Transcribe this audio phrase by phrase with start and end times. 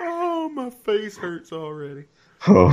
[0.00, 2.04] oh, my face hurts already.
[2.46, 2.70] Oh.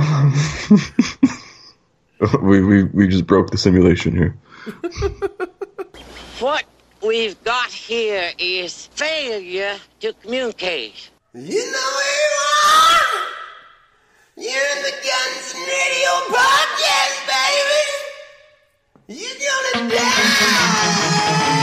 [2.42, 4.36] we, we we just broke the simulation here.
[6.42, 6.64] What
[7.00, 11.10] we've got here is failure to communicate.
[11.34, 12.30] You know where you
[12.66, 13.00] are?
[14.38, 17.18] You're in the Guns and Radio podcast,
[19.06, 19.20] baby.
[19.20, 19.38] You're
[19.78, 21.61] gonna die.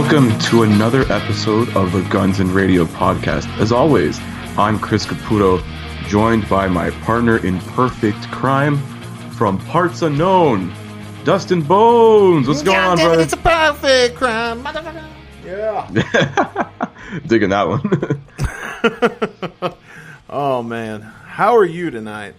[0.00, 3.48] Welcome to another episode of the Guns and Radio podcast.
[3.58, 4.20] As always,
[4.56, 5.60] I'm Chris Caputo,
[6.06, 8.78] joined by my partner in perfect crime
[9.32, 10.72] from parts unknown,
[11.24, 12.46] Dustin Bones.
[12.46, 13.22] What's going on, brother?
[13.22, 14.62] It's a perfect crime.
[14.62, 15.04] motherfucker.
[15.44, 16.70] Yeah.
[17.26, 18.22] Digging that one.
[20.30, 21.00] oh, man.
[21.00, 22.36] How are you tonight?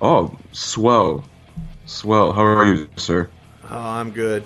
[0.00, 1.22] oh, swell,
[1.84, 2.32] swell.
[2.32, 3.28] How are you, sir?
[3.70, 4.42] Oh, I'm good.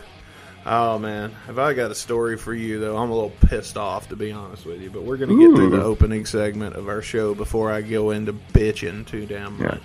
[0.64, 2.96] Oh man, have I got a story for you though?
[2.96, 5.70] I'm a little pissed off to be honest with you, but we're gonna get through
[5.70, 9.60] the opening segment of our show before I go into bitching too damn much.
[9.60, 9.68] Yeah.
[9.68, 9.82] much.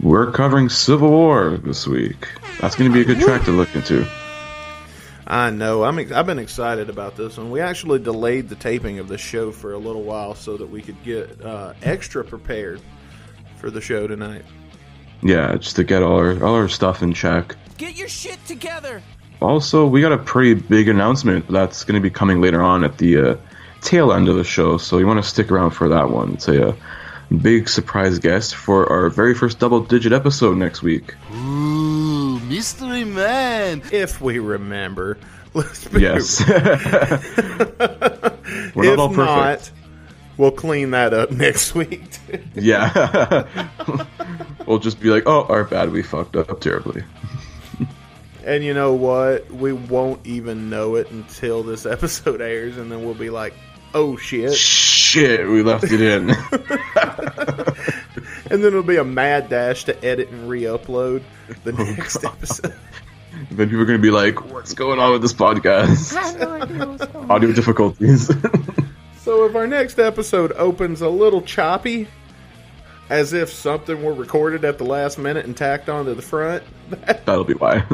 [0.00, 2.28] We're covering Civil War this week.
[2.60, 4.06] That's going to be a good track to look into.
[5.26, 5.82] I know.
[5.82, 5.98] I'm.
[5.98, 7.50] Ex- I've been excited about this one.
[7.50, 10.82] We actually delayed the taping of the show for a little while so that we
[10.82, 12.80] could get uh, extra prepared
[13.56, 14.44] for the show tonight.
[15.22, 17.56] Yeah, just to get all our all our stuff in check.
[17.76, 19.02] Get your shit together.
[19.40, 22.98] Also, we got a pretty big announcement that's going to be coming later on at
[22.98, 23.36] the uh,
[23.82, 26.34] tail end of the show, so you want to stick around for that one.
[26.34, 26.74] It's a uh,
[27.40, 31.14] big surprise guest for our very first double digit episode next week.
[31.34, 33.82] Ooh, mystery man.
[33.92, 35.18] If we remember.
[35.92, 36.40] Yes.
[36.48, 36.54] We're
[38.92, 39.16] if all perfect.
[39.16, 39.70] not,
[40.36, 42.04] we'll clean that up next week.
[42.54, 43.44] Yeah.
[44.66, 47.02] we'll just be like, oh, our bad, we fucked up terribly.
[48.48, 49.50] And you know what?
[49.50, 53.54] We won't even know it until this episode airs, and then we'll be like,
[53.94, 56.30] "Oh shit!" Shit, we left it in.
[58.50, 61.22] And then it'll be a mad dash to edit and re-upload
[61.64, 62.74] the Oh, next episode.
[63.50, 66.16] then people are going to be like, what's going on with this podcast?
[67.28, 68.26] Audio difficulties.
[69.18, 72.08] So if our next episode opens a little choppy,
[73.10, 77.44] as if something were recorded at the last minute and tacked onto the front, That'll
[77.44, 77.84] be why.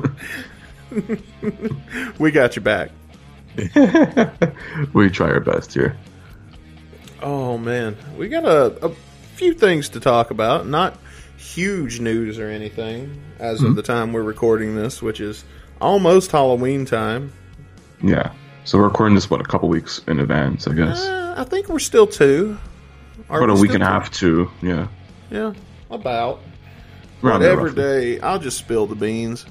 [2.19, 2.91] we got you back.
[4.93, 5.97] we try our best here.
[7.23, 8.95] Oh man, we got a, a
[9.35, 10.67] few things to talk about.
[10.67, 10.99] Not
[11.37, 13.67] huge news or anything as Mm-hmm.
[13.67, 15.45] of the time we're recording this, which is
[15.81, 17.33] almost Halloween time.
[18.03, 18.33] Yeah.
[18.65, 21.05] So we're recording this, what, a couple weeks in advance, I guess.
[21.05, 22.57] Uh, I think we're still two.
[23.29, 24.51] Are About a week and a half, too.
[24.63, 24.89] Yeah.
[25.35, 25.53] Yeah,
[25.91, 26.41] about.
[27.23, 27.83] Around there, Whatever roughly.
[28.17, 29.45] day, I'll just spill the beans.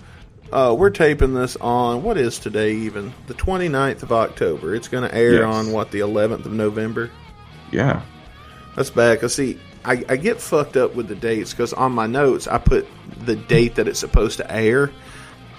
[0.51, 3.13] Uh, we're taping this on, what is today even?
[3.27, 4.75] The 29th of October.
[4.75, 5.43] It's going to air Yes.
[5.43, 7.09] on, what, the 11th of November?
[7.71, 8.01] Yeah.
[8.77, 12.07] That's bad, because see, I, I get fucked up with the dates, because on my
[12.07, 12.87] notes, I put
[13.25, 14.89] the date that it's supposed to air.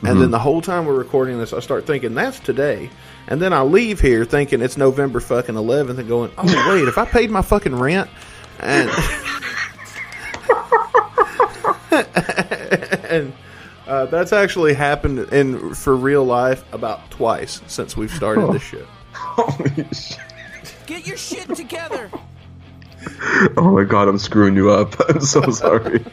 [0.03, 2.91] And then the whole time we're recording this, I start thinking, that's today.
[3.27, 6.97] And then I leave here thinking it's November fucking 11th and going, oh, wait, if
[6.99, 8.09] I paid my fucking rent?
[8.61, 8.91] And.
[11.95, 13.33] and
[13.87, 18.87] uh, that's actually happened in for real life about twice since we've started this shit.
[19.13, 20.19] Holy shit.
[20.87, 22.11] Get your shit together.
[23.57, 24.95] Oh my god, I'm screwing you up.
[25.09, 26.05] I'm so sorry.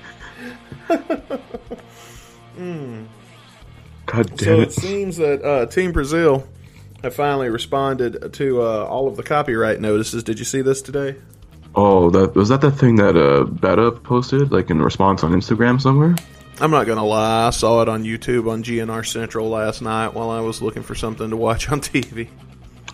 [4.06, 4.68] God damn So it.
[4.68, 6.48] it seems that uh, Team Brazil
[7.02, 10.24] have finally responded to uh, all of the copyright notices.
[10.24, 11.16] Did you see this today?
[11.74, 15.82] Oh, that was that the thing that uh Beta posted, like in response on Instagram
[15.82, 16.16] somewhere?
[16.60, 20.30] I'm not gonna lie, I saw it on YouTube on GNR Central last night while
[20.30, 22.30] I was looking for something to watch on TV.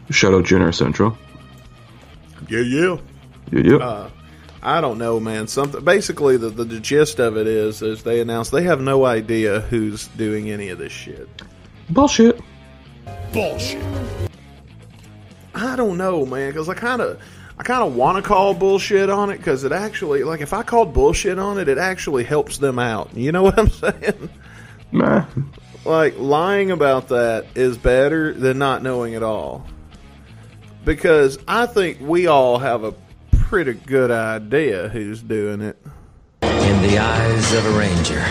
[0.09, 1.17] Shout out GNR Central.
[2.47, 2.97] Yeah, yeah.
[3.51, 3.75] Yeah, yeah.
[3.77, 4.09] Uh,
[4.61, 5.47] I don't know, man.
[5.47, 9.05] Something basically the, the the gist of it is is they announced they have no
[9.05, 11.27] idea who's doing any of this shit.
[11.89, 12.39] Bullshit.
[13.31, 13.83] Bullshit.
[15.55, 17.19] I don't know, man, because I kind of,
[17.59, 20.61] I kind of want to call bullshit on it because it actually, like, if I
[20.63, 23.15] called bullshit on it, it actually helps them out.
[23.15, 24.29] You know what I'm saying?
[24.91, 25.25] Meh.
[25.83, 29.65] Like, lying about that is better than not knowing at all.
[30.85, 32.93] Because I think we all have a
[33.31, 35.77] pretty good idea who's doing it.
[36.43, 38.23] In the eyes of a ranger,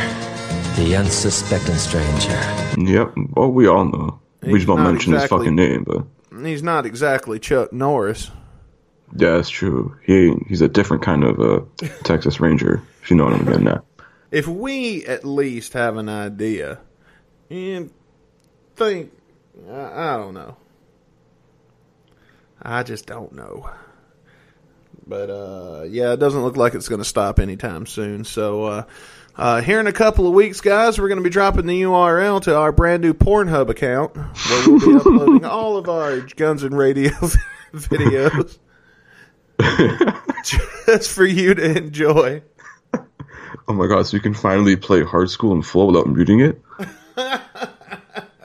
[0.76, 2.38] the unsuspecting stranger.
[2.78, 3.14] Yep.
[3.34, 4.20] Well, we all know.
[4.42, 6.04] We just won't not mention exactly- his fucking name, but
[6.44, 8.30] He's not exactly Chuck Norris.
[9.14, 9.96] Yeah, that's true.
[10.04, 11.60] He he's a different kind of a
[12.02, 12.82] Texas Ranger.
[13.02, 13.84] If you know what I'm getting at.
[14.30, 16.80] If we at least have an idea
[17.50, 17.90] and
[18.74, 19.12] think
[19.70, 20.56] I, I don't know.
[22.60, 23.70] I just don't know.
[25.06, 28.24] But uh, yeah, it doesn't look like it's going to stop anytime soon.
[28.24, 28.84] So uh,
[29.36, 32.42] uh, here in a couple of weeks, guys, we're going to be dropping the URL
[32.42, 36.76] to our brand new Pornhub account, where we'll be uploading all of our Guns and
[36.76, 37.10] Radio
[37.72, 38.58] videos,
[40.44, 42.42] just for you to enjoy.
[43.68, 46.62] Oh my god, so you can finally play Hard Skool and Flow without muting it?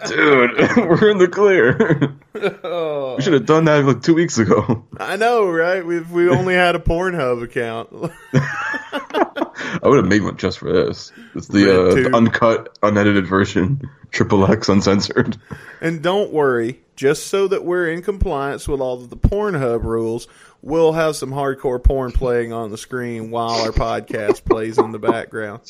[0.08, 2.18] Dude, we're in the clear.
[2.34, 4.84] We should have done that like two weeks ago.
[4.98, 5.86] I know, right?
[5.86, 7.90] We've we only had a Pornhub account.
[8.34, 11.12] I would have made one just for this.
[11.36, 15.38] It's the, uh, the uncut, unedited version, triple X uncensored.
[15.82, 20.28] And don't worry, just so that we're in compliance with all of the Pornhub rules,
[20.62, 25.00] we'll have some hardcore porn playing on the screen while our podcast plays in the
[25.00, 25.62] background.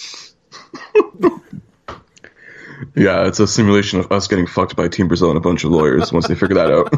[2.95, 5.69] Yeah, it's a simulation of us getting fucked by Team Brazil and a bunch of
[5.71, 6.91] lawyers once they figure that out.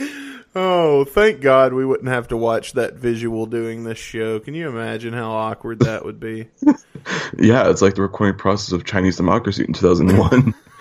[0.58, 4.40] Oh, thank God we wouldn't have to watch that visual doing this show.
[4.40, 6.48] Can you imagine how awkward that would be?
[7.38, 10.54] yeah, it's like the recording process of Chinese democracy in 2001.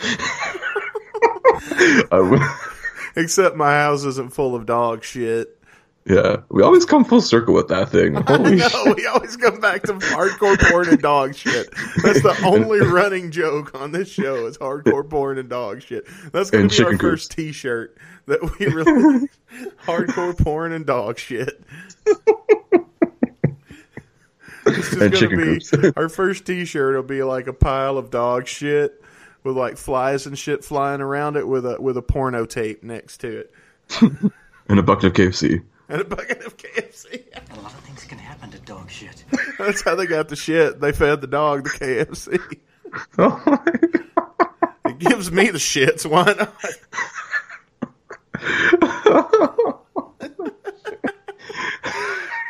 [2.10, 2.42] I w-
[3.16, 5.58] Except my house isn't full of dog shit.
[6.06, 8.14] yeah, we always come full circle with that thing.
[8.14, 8.74] Holy shit.
[8.74, 11.72] No, we always come back to hardcore porn and dog shit.
[12.04, 16.06] That's the only running joke on this show is hardcore porn and dog shit.
[16.32, 17.98] That's going And be our first T-shirt
[18.28, 19.30] that we release.
[19.86, 21.64] hardcore porn and dog shit.
[24.66, 25.74] This is And to be coops.
[25.96, 26.96] our first T-shirt.
[26.96, 29.02] Will be like a pile of dog shit
[29.46, 33.20] with like flies and shit flying around it with a with a porno tape next
[33.20, 33.54] to it
[34.68, 35.64] and a bucket of KFC.
[35.88, 37.24] and a bucket of KFC.
[37.52, 39.24] A lot of things can happen to dog shit.
[39.60, 40.82] That's how they got the shit.
[40.82, 42.60] They fed the dog the KFC.
[43.18, 46.06] Oh my It gives me the shits.
[46.06, 46.56] Why not?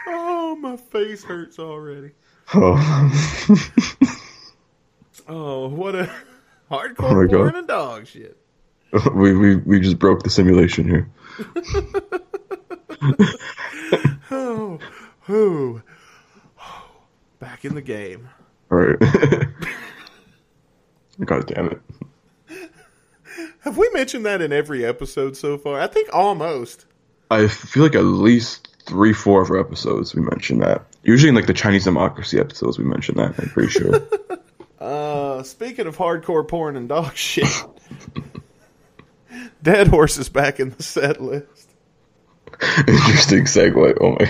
[0.07, 2.11] oh, my face hurts already.
[2.53, 3.11] Oh.
[5.27, 6.07] Oh, what a
[6.71, 7.55] hardcore my porn God.
[7.55, 8.37] and dog shit.
[9.13, 11.09] we, we, we just broke the simulation here.
[14.31, 14.79] Oh,
[15.21, 15.81] who?
[17.39, 18.29] Back in the game.
[18.71, 18.99] Alright.
[21.23, 21.81] God damn it.
[23.61, 25.79] Have we mentioned that in every episode so far?
[25.79, 26.85] I think almost.
[27.29, 30.85] I feel like at least three, four of our episodes we mentioned that.
[31.03, 33.95] Usually in like the Chinese democracy episodes we mentioned that, I'm pretty sure.
[34.79, 37.47] Uh, speaking of hardcore porn and dog shit,
[39.61, 41.69] Dead Horse is back in the set list.
[42.87, 43.97] Interesting segue.
[43.99, 44.25] Oh my.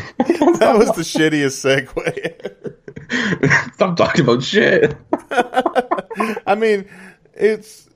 [0.59, 2.53] That was the shittiest segue.
[3.73, 4.95] Stop talking about shit.
[6.47, 6.89] I mean,
[7.33, 7.87] it's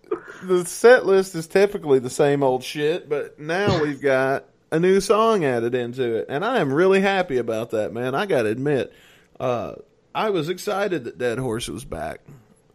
[0.43, 5.01] the set list is typically the same old shit, but now we've got a new
[5.01, 8.13] song added into it, and I am really happy about that, man.
[8.13, 8.93] I got to admit,
[9.39, 9.75] uh,
[10.13, 12.21] I was excited that Dead Horse was back.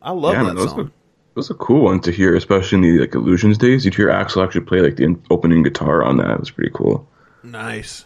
[0.05, 0.85] I love Yeah, man, that was, a, song.
[0.85, 3.85] that was a cool one to hear, especially in the like Illusions days.
[3.85, 6.31] You'd hear Axl actually play like the in- opening guitar on that.
[6.31, 7.09] It was pretty cool.
[7.43, 8.05] Nice.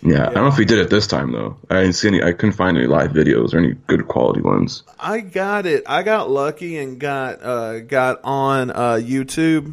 [0.00, 1.56] Yeah, I don't know if he did it this time though.
[1.68, 2.22] I didn't see any.
[2.22, 4.84] I couldn't find any live videos or any good quality ones.
[4.98, 5.82] I got it.
[5.86, 9.72] I got lucky and got uh, got on uh, YouTube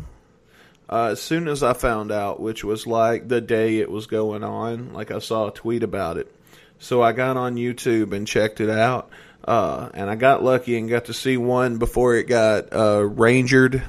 [0.90, 4.44] uh, as soon as I found out, which was like the day it was going
[4.44, 4.94] on.
[4.94, 6.34] Like I saw a tweet about it,
[6.80, 9.12] so I got on YouTube and checked it out.
[9.46, 13.84] Uh, and I got lucky and got to see one before it got uh, rangered,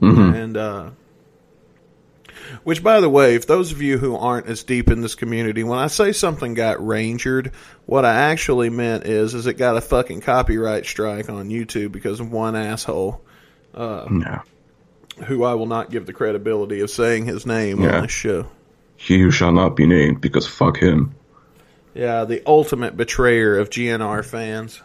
[0.00, 0.90] and uh,
[2.62, 5.64] which, by the way, if those of you who aren't as deep in this community,
[5.64, 7.52] when I say something got rangered,
[7.86, 12.20] what I actually meant is, is it got a fucking copyright strike on YouTube because
[12.20, 13.20] of one asshole
[13.76, 14.42] Yeah,
[15.26, 17.96] who I will not give the credibility of saying his name Yeah.
[17.96, 18.46] on this show.
[18.96, 21.14] he who shall not be named because fuck him.
[21.94, 24.82] Yeah, the ultimate betrayer of GNR fans.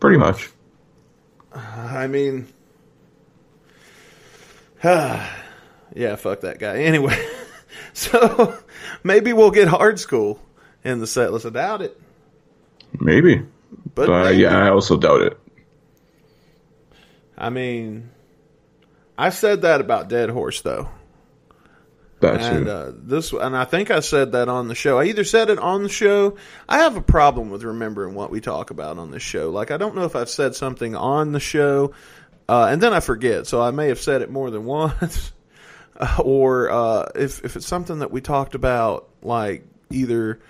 [0.00, 0.50] Pretty much.
[1.54, 2.48] Uh, I mean,
[4.84, 6.76] yeah, fuck that guy.
[6.82, 7.22] Anyway,
[7.92, 8.58] so
[9.04, 10.38] maybe we'll get Hard Skool
[10.82, 11.46] in the set list.
[11.46, 12.00] I doubt it,
[12.98, 13.36] Maybe,
[13.94, 14.38] but, but uh, maybe.
[14.42, 15.38] yeah, I also doubt it.
[17.36, 18.10] I mean,
[19.18, 20.88] I said that about Dead Horse though,
[22.22, 24.98] That and uh, this, and I think I said that on the show.
[24.98, 26.36] I either said it on the show.
[26.68, 29.50] I have a problem with remembering what we talk about on the show.
[29.50, 31.92] Like I don't know if I've said something on the show,
[32.48, 33.46] uh, and then I forget.
[33.46, 35.32] So I may have said it more than once,
[35.96, 40.40] uh, or uh, if if it's something that we talked about, like either.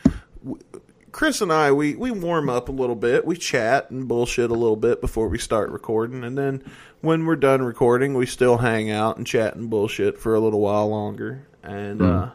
[0.44, 0.62] w-
[1.10, 3.26] Chris and I, we, we warm up a little bit.
[3.26, 6.24] We chat and bullshit a little bit before we start recording.
[6.24, 6.64] And then
[7.02, 10.60] when we're done recording, we still hang out and chat and bullshit for a little
[10.60, 11.46] while longer.
[11.62, 12.30] And uh,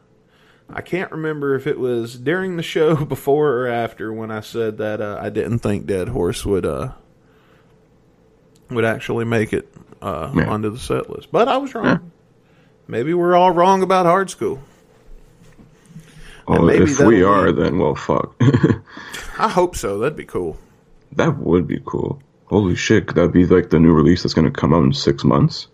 [0.69, 4.77] I can't remember if it was during the show before or after when I said
[4.77, 6.91] that uh, I didn't think Dead Horse would uh,
[8.69, 9.67] would actually make it
[10.01, 10.49] uh, Yeah.
[10.49, 11.31] onto the set list.
[11.31, 12.11] But I was wrong.
[12.87, 14.59] Maybe we're all wrong about Hard Skool.
[16.47, 18.33] Oh, maybe if we are, be- then well, fuck.
[19.37, 19.99] I hope so.
[19.99, 20.57] That'd be cool.
[21.13, 22.21] that would be cool.
[22.45, 24.93] Holy shit, could that be like the new release that's going to come out in
[24.93, 25.67] six months?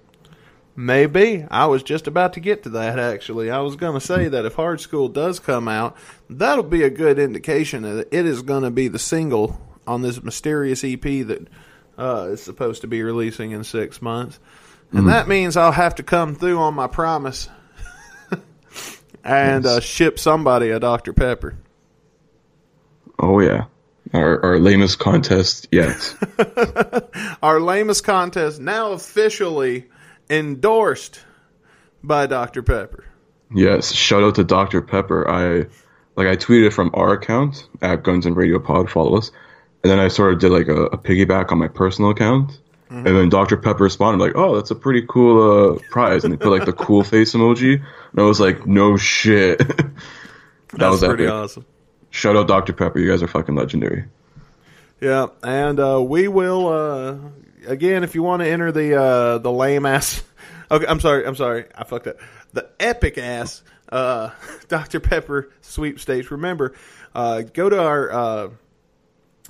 [0.75, 1.45] Maybe.
[1.51, 3.51] I was just about to get to that, actually.
[3.51, 5.95] I was going to say that if Hard Skool does come out,
[6.29, 10.23] that'll be a good indication that it is going to be the single on this
[10.23, 11.47] mysterious EP that
[11.97, 14.39] uh, is supposed to be releasing in six months.
[14.91, 17.49] And that means I'll have to come through on my promise
[19.23, 21.13] and uh, ship somebody a Dr.
[21.13, 21.55] Pepper.
[23.17, 23.65] Oh yeah,
[24.13, 26.15] our our lamest contest yet.
[27.41, 29.85] Our lamest contest now officially
[30.37, 31.21] endorsed
[32.03, 32.61] by Dr.
[32.63, 33.05] Pepper.
[33.53, 35.29] yes, shout out to Dr Pepper.
[35.29, 35.67] I
[36.15, 38.89] like I tweeted from our account at Guns and Radio Pod.
[38.89, 39.31] Follow us,
[39.83, 42.59] and then I sort of did like a, a piggyback on my personal account.
[42.89, 43.57] And then Dr.
[43.57, 46.73] Pepper responded like, "Oh, that's a pretty cool uh, prize," and they put like the
[46.73, 47.73] cool face emoji,
[48.11, 49.93] and I was like, "No shit." that
[50.73, 51.33] That's was pretty epic.
[51.33, 51.65] awesome.
[52.11, 52.71] Shout out Dr.
[52.73, 54.05] Pepper, you guys are fucking legendary.
[55.01, 57.15] Yeah, and uh, we will uh,
[57.67, 60.23] again if you want to enter the uh, the lame ass.
[60.71, 62.15] Okay, I'm sorry, I'm sorry, I fucked up.
[62.53, 64.31] The epic ass uh,
[64.69, 66.31] Dr Pepper sweepstakes.
[66.31, 66.73] Remember,
[67.13, 68.49] uh, go to our uh,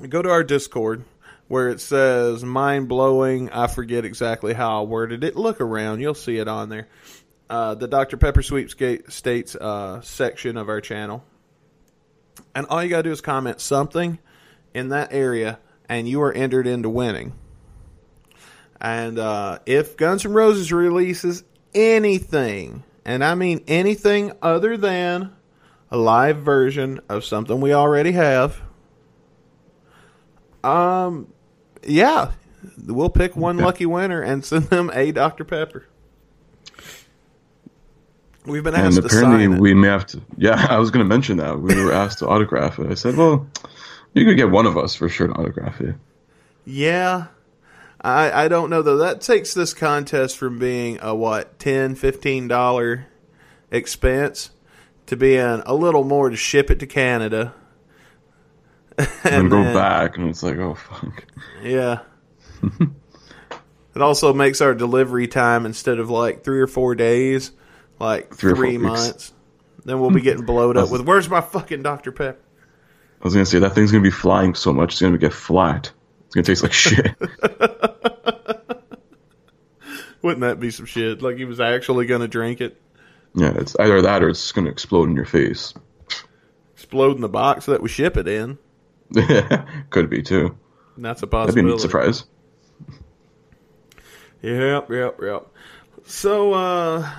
[0.10, 1.06] go to our Discord
[1.48, 3.50] where it says mind blowing.
[3.52, 5.36] I forget exactly how I worded it.
[5.36, 6.88] Look around, you'll see it on there.
[7.50, 11.24] Uh, the Dr Pepper sweepstakes uh, section of our channel.
[12.56, 14.18] And all you got to do is comment something
[14.74, 17.34] in that area, and you are entered into winning.
[18.84, 25.32] And uh, if Guns N' Roses releases anything, and I mean anything other than
[25.90, 28.62] a live version of something we already have,
[30.66, 31.32] um,
[31.88, 32.32] yeah,
[32.86, 35.46] we'll pick one lucky winner and send them a Dr.
[35.46, 35.88] Pepper.
[38.46, 40.22] We've been And asked to apparently we may have to.
[40.38, 41.62] Yeah, I was going to mention that.
[41.62, 42.92] We were asked to autograph it.
[42.92, 43.48] I said, well,
[44.14, 45.96] you could get one of us for sure to autograph it.
[46.66, 47.28] Yeah.
[48.04, 48.98] I, I don't know though.
[48.98, 53.08] That takes this contest from being a what, ten, fifteen dollar
[53.72, 54.52] expense
[55.06, 57.54] to being a little more to ship it to Canada.
[59.24, 61.26] And, go then- back, and it's like, oh, fuck.
[61.64, 62.00] Yeah.
[62.62, 67.52] it also makes our delivery time instead of like three or four days,
[68.00, 69.04] like Three three, four weeks.
[69.06, 69.34] months.
[69.86, 72.12] Then we'll be getting blowed up with where's my fucking Dr.
[72.12, 72.38] Pepper?
[73.22, 75.14] I was going to say, that thing's going to be flying so much, it's going
[75.14, 75.92] to get flat.
[76.28, 77.16] It's going to taste like shit.
[80.22, 81.22] Wouldn't that be some shit?
[81.22, 82.80] Like he was actually gonna drink it,
[83.36, 85.74] yeah, it's either that or it's going to explode in your face.
[86.76, 88.60] explode in the box that we ship it in.
[89.90, 90.56] Could be, too.
[90.96, 91.82] And that's a That'd be a possibility.
[91.82, 92.26] surprise.
[94.44, 95.48] Yep, yep, yep.
[96.06, 97.12] So, uh,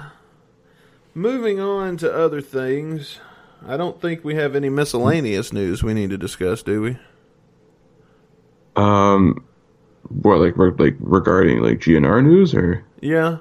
[1.14, 3.18] moving on to other things,
[3.66, 6.96] I don't think we have any miscellaneous news we need to discuss, do we?
[8.76, 9.44] Um,
[10.08, 12.84] what, like, re- like regarding, like, GNR news, or?
[13.00, 13.38] Yeah.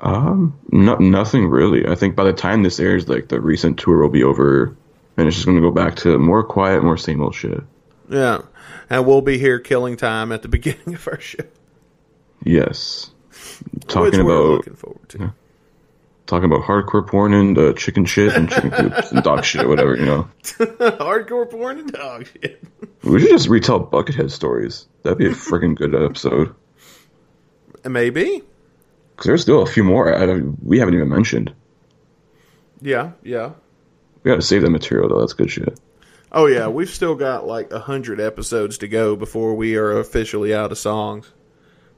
[0.00, 1.86] Um, no, nothing really.
[1.86, 4.76] I think by the time this airs, like the recent tour will be over,
[5.16, 7.62] and it's just going to go back to more quiet, more same old shit.
[8.08, 8.42] Yeah.
[8.88, 11.44] And we'll be here killing time at the beginning of our show.
[12.44, 13.10] Yes,
[13.88, 15.34] talking about looking forward to.
[16.28, 19.68] Talking about hardcore porn and uh, chicken shit and chicken poops and dog shit, or
[19.68, 19.96] whatever.
[19.96, 22.62] You know, Hardcore porn and dog shit.
[23.02, 24.86] we should just retell Buckethead stories.
[25.02, 26.54] That'd be a freaking good episode.
[27.84, 28.42] Maybe.
[29.16, 31.52] Because there's still a few more I we haven't even mentioned.
[32.80, 33.52] Yeah, yeah.
[34.22, 35.20] We got to save that material though.
[35.20, 35.80] That's good shit.
[36.30, 40.54] Oh yeah, we've still got like a hundred episodes to go before we are officially
[40.54, 41.32] out of songs.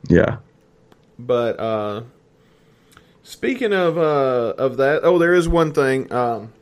[0.09, 0.37] Yeah.
[1.19, 2.03] But uh
[3.23, 6.13] speaking of uh of that, oh there is one thing.
[6.13, 6.53] Um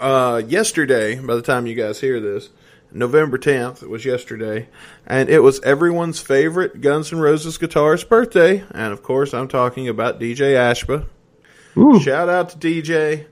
[0.00, 2.50] uh yesterday, by the time you guys hear this,
[2.92, 4.68] November tenth it was yesterday,
[5.06, 9.88] and it was everyone's favorite Guns N' Roses guitarist birthday, and of course I'm talking
[9.88, 11.06] about DJ Ashba.
[11.76, 12.00] Ooh.
[12.00, 13.26] Shout out to DJ.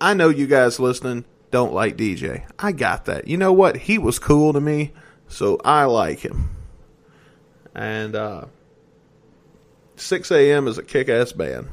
[0.00, 2.44] I know you guys listening don't like DJ.
[2.58, 3.28] I got that.
[3.28, 3.76] You know what?
[3.76, 4.92] He was cool to me,
[5.28, 6.50] so I like him.
[7.74, 8.46] And uh
[9.96, 10.68] Sixx:A.M.
[10.68, 11.68] is a kick ass band.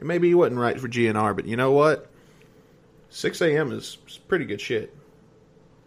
[0.00, 2.08] Maybe he wasn't right for GNR, but you know what?
[3.10, 3.72] Sixx:A.M.
[3.72, 3.98] is
[4.28, 4.94] pretty good shit.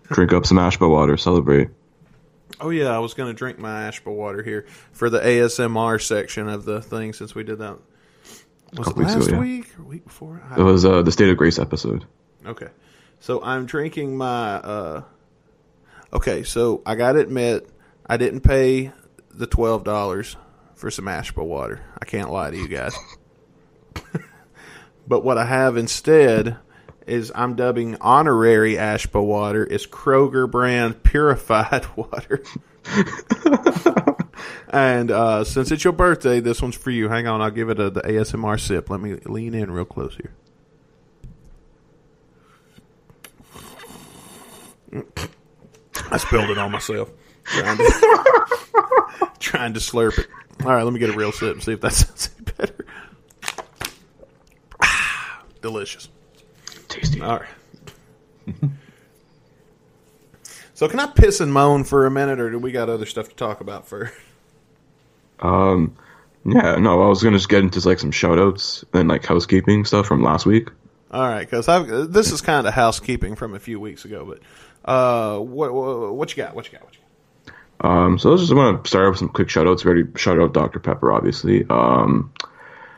[0.09, 1.69] drink up some Ashba water, celebrate.
[2.59, 6.49] Oh yeah, I was going to drink my Ashba water here for the ASMR section
[6.49, 7.77] of the thing since we did that.
[8.77, 9.39] Was it last ago, yeah.
[9.39, 10.43] week or week before?
[10.49, 12.05] I It was uh, the State of Grace episode.
[12.45, 12.69] Okay.
[13.19, 15.03] So I'm drinking my uh
[16.13, 17.69] Okay, so I got to admit
[18.05, 18.91] I didn't pay
[19.33, 20.35] the $12
[20.81, 21.79] for some Ashba water.
[22.01, 22.97] I can't lie to you guys.
[25.07, 26.57] but what I have instead
[27.05, 32.41] is I'm dubbing honorary Ashba water is Kroger brand purified water.
[34.69, 37.09] and uh, since it's your birthday, this one's for you.
[37.09, 38.89] Hang on, I'll give it a, the ASMR sip.
[38.89, 40.33] Let me lean in real close here.
[46.11, 47.11] I spilled it on myself.
[47.43, 50.27] Trying to, trying to slurp it.
[50.63, 52.85] All right, let me get a real sip and see if that sounds any better.
[54.81, 56.09] Ah, delicious.
[56.87, 57.21] Tasty.
[57.21, 58.61] All right.
[60.73, 63.29] so, can I piss and moan for a minute, or do we got other stuff
[63.29, 64.13] to talk about first?
[65.39, 65.95] Um,
[66.45, 69.85] yeah, no, I was gonna just get into like some shout outs and like housekeeping
[69.85, 70.69] stuff from last week.
[71.11, 74.39] All right, because I've this is kind of housekeeping from a few weeks ago, but
[74.89, 76.55] uh, what what, what you got?
[76.55, 76.85] What you got?
[76.85, 77.10] What you got?
[77.81, 79.83] Um, so I just want to start off with some quick shout outs.
[79.83, 80.79] Already shout out Dr.
[80.79, 81.65] Pepper, obviously.
[81.67, 82.31] Um,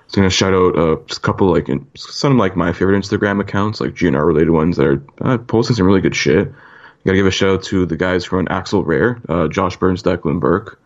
[0.07, 2.99] so I'm gonna shout out uh, a couple like in, some of like my favorite
[2.99, 6.49] Instagram accounts, like GNR related ones that are uh, posting some really good shit.
[6.49, 9.77] I gotta give a shout out to the guys who run Axl Rare, uh, Josh
[9.77, 10.79] Burns, Declan Burke.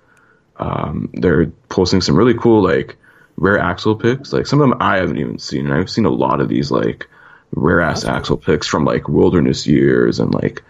[0.57, 2.97] Um, they're posting some really cool like
[3.35, 4.31] rare Axl picks.
[4.31, 6.71] Like some of them I haven't even seen, and I've seen a lot of these
[6.71, 7.09] like
[7.51, 10.63] rare ass Axl picks from like wilderness years and like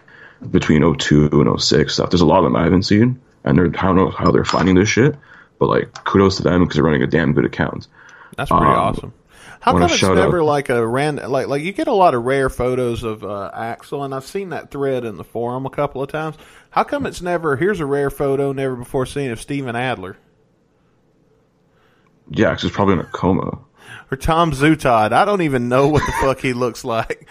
[0.50, 2.10] between 02 and 06 stuff.
[2.10, 4.44] There's a lot of them I haven't seen, and they're I don't know how they're
[4.44, 5.16] finding this shit,
[5.58, 7.86] but like kudos to them because they're running a damn good account.
[8.36, 9.12] That's pretty Um, awesome.
[9.60, 12.22] How come it's never out- like a random like like you get a lot of
[12.24, 16.00] rare photos of uh, Axl, and I've seen that thread in the forum a couple
[16.02, 16.36] of times.
[16.70, 20.16] How come it's never here's a rare photo never before seen of Steven Adler
[22.30, 23.58] Yeah, 'cause he's probably in a coma.
[24.10, 25.12] or Tom Zutaut?
[25.12, 27.28] I don't even know what the fuck he looks like.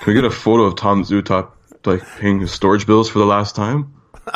[0.00, 1.50] Can we get a photo of Tom Zutaut
[1.88, 3.92] like paying his storage bills for the last time?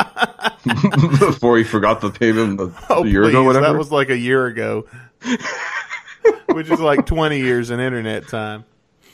[1.19, 3.67] Before he forgot to pay them the, Oh, a year please, ago, whatever.
[3.67, 4.87] that was like a year ago,
[6.51, 8.65] which is like twenty years in internet time.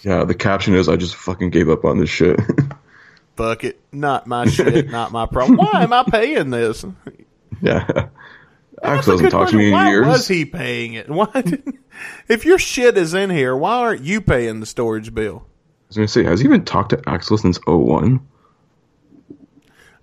[0.03, 2.39] Yeah, the caption is I just fucking gave up on this shit.
[3.37, 5.57] Bucket, not my shit, not my problem.
[5.59, 6.85] Why am I paying this?
[7.61, 8.09] yeah.
[8.83, 9.59] Axl hasn't good talked to question.
[9.59, 10.07] me in why years.
[10.07, 11.09] was he paying it?
[11.11, 11.81] Why didn't?
[12.29, 15.47] If your shit is in here, why aren't you paying the storage bill?
[15.89, 18.21] I was gonna say, has he even talked to Axl since 01?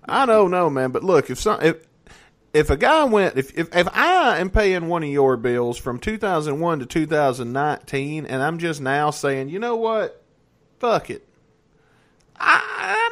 [0.08, 0.90] I don't know, man.
[0.90, 1.76] But look, if some if
[2.52, 6.00] if a guy went if if, if I am paying one of your bills from
[6.00, 10.22] 2001 to 2019, and I'm just now saying, you know what,
[10.80, 11.26] fuck it.
[12.38, 12.58] I,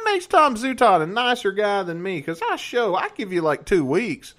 [0.03, 3.41] that makes Tom Zutaut a nicer guy than me because I show I give you
[3.41, 4.33] like two weeks,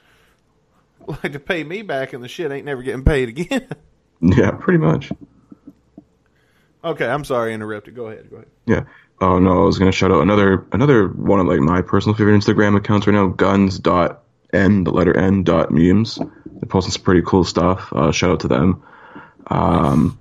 [1.07, 3.67] like to pay me back, and the shit ain't never getting paid again.
[4.19, 5.13] Yeah, pretty much.
[6.87, 7.95] Okay, I'm sorry, I interrupted.
[7.95, 8.49] Go ahead, go ahead.
[8.67, 8.85] Yeah.
[9.21, 12.37] Oh no, I was gonna shout out another another one of like my personal favorite
[12.39, 14.23] Instagram accounts right now, guns dot
[14.53, 16.17] n the letter n dot memes.
[16.17, 17.93] They're posting some pretty cool stuff.
[17.93, 18.83] Uh, shout out to them.
[19.47, 20.19] Um,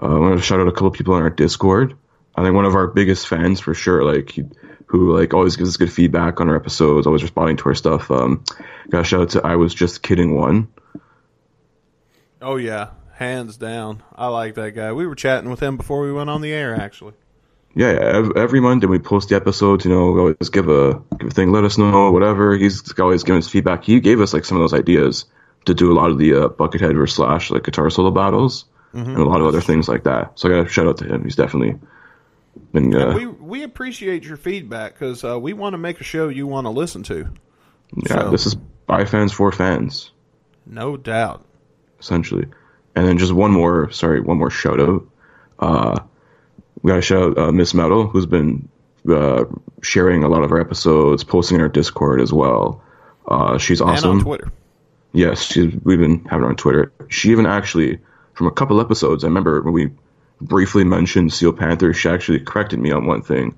[0.00, 1.96] uh, I want to shout out a couple people on our Discord.
[2.36, 4.44] I think one of our biggest fans for sure, like he,
[4.86, 8.10] who like always gives us good feedback on our episodes, always responding to our stuff.
[8.10, 8.44] Um,
[8.90, 10.68] got a shout out to I was just kidding one.
[12.40, 14.02] Oh yeah, hands down.
[14.16, 14.92] I like that guy.
[14.92, 17.12] We were chatting with him before we went on the air, actually.
[17.76, 18.24] Yeah.
[18.34, 19.84] Every Monday we post the episodes.
[19.84, 21.52] You know, we always give a give a thing.
[21.52, 22.56] Let us know whatever.
[22.56, 23.84] He's always giving us feedback.
[23.84, 25.26] He gave us like some of those ideas
[25.66, 29.16] to do a lot of the uh, Buckethead versus Slash like guitar solo battles and
[29.18, 30.36] a lot of other things like that.
[30.36, 31.22] So I got to shout out to him.
[31.22, 31.78] He's definitely
[32.72, 32.92] been.
[32.96, 36.46] Uh, we we appreciate your feedback because uh, we want to make a show you
[36.48, 37.28] want to listen to.
[37.94, 38.56] yeah, so- this is
[38.86, 40.10] by fans for fans
[40.66, 41.44] No doubt.
[42.00, 42.46] essentially.
[42.94, 43.90] And then just one more.
[43.90, 45.06] Sorry, one more shout out.
[45.58, 46.00] Uh,
[46.82, 48.68] we got to shout out uh, Miss Metal, who's been
[49.08, 49.44] uh,
[49.82, 52.82] sharing a lot of our episodes, posting in our Discord as well.
[53.28, 54.10] Uh, she's awesome.
[54.10, 54.52] And on Twitter.
[55.12, 56.92] Yes, she's, we've been having her on Twitter.
[57.08, 57.98] She even actually,
[58.34, 59.90] from a couple episodes, I remember when we
[60.40, 63.56] briefly mentioned Steel Panther, she actually corrected me on one thing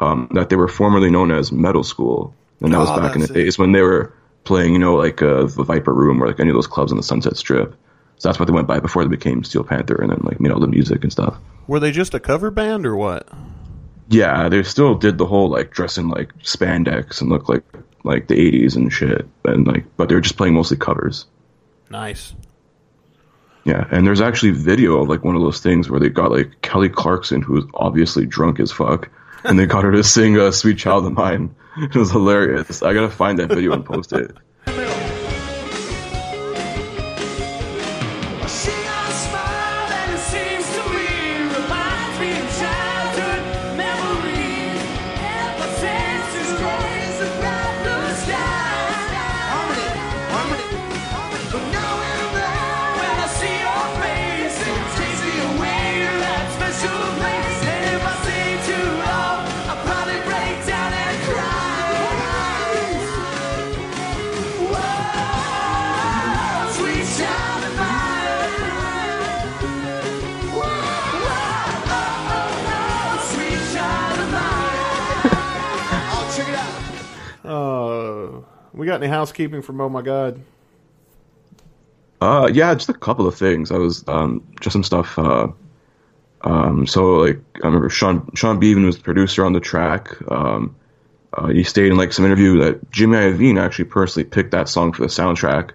[0.00, 3.22] um, that they were formerly known as Metal Skool, and that was Oh, back in
[3.22, 3.34] the it.
[3.34, 4.12] days when they were
[4.44, 6.96] playing, you know, like uh, the Viper Room or like any of those clubs on
[6.96, 7.74] the Sunset Strip.
[8.20, 10.52] So that's what they went by before they became Steel Panther, and then like made
[10.52, 11.38] all the music and stuff.
[11.66, 13.26] Were they just a cover band or what?
[14.10, 17.64] Yeah, they still did the whole like dressing like spandex and look like
[18.04, 21.24] like the '80s and shit, and like, but they were just playing mostly covers.
[21.88, 22.34] Nice.
[23.64, 26.60] Yeah, and there's actually video of like one of those things where they got like
[26.60, 29.08] Kelly Clarkson, who was obviously drunk as fuck,
[29.44, 32.82] and they got her to sing uh, "Sweet Child of Mine." it was hilarious.
[32.82, 34.36] I gotta find that video and post it.
[78.80, 80.40] we got any housekeeping from Oh My God?
[82.20, 83.70] Uh, yeah, just a couple of things.
[83.70, 85.18] I was um, just some stuff.
[85.18, 85.48] Uh,
[86.42, 90.16] um, so like I remember Sean Sean Beavan was the producer on the track.
[90.30, 90.76] Um,
[91.32, 94.92] uh, he stated in like some interview that Jimmy Iovine actually personally picked that song
[94.92, 95.72] for the soundtrack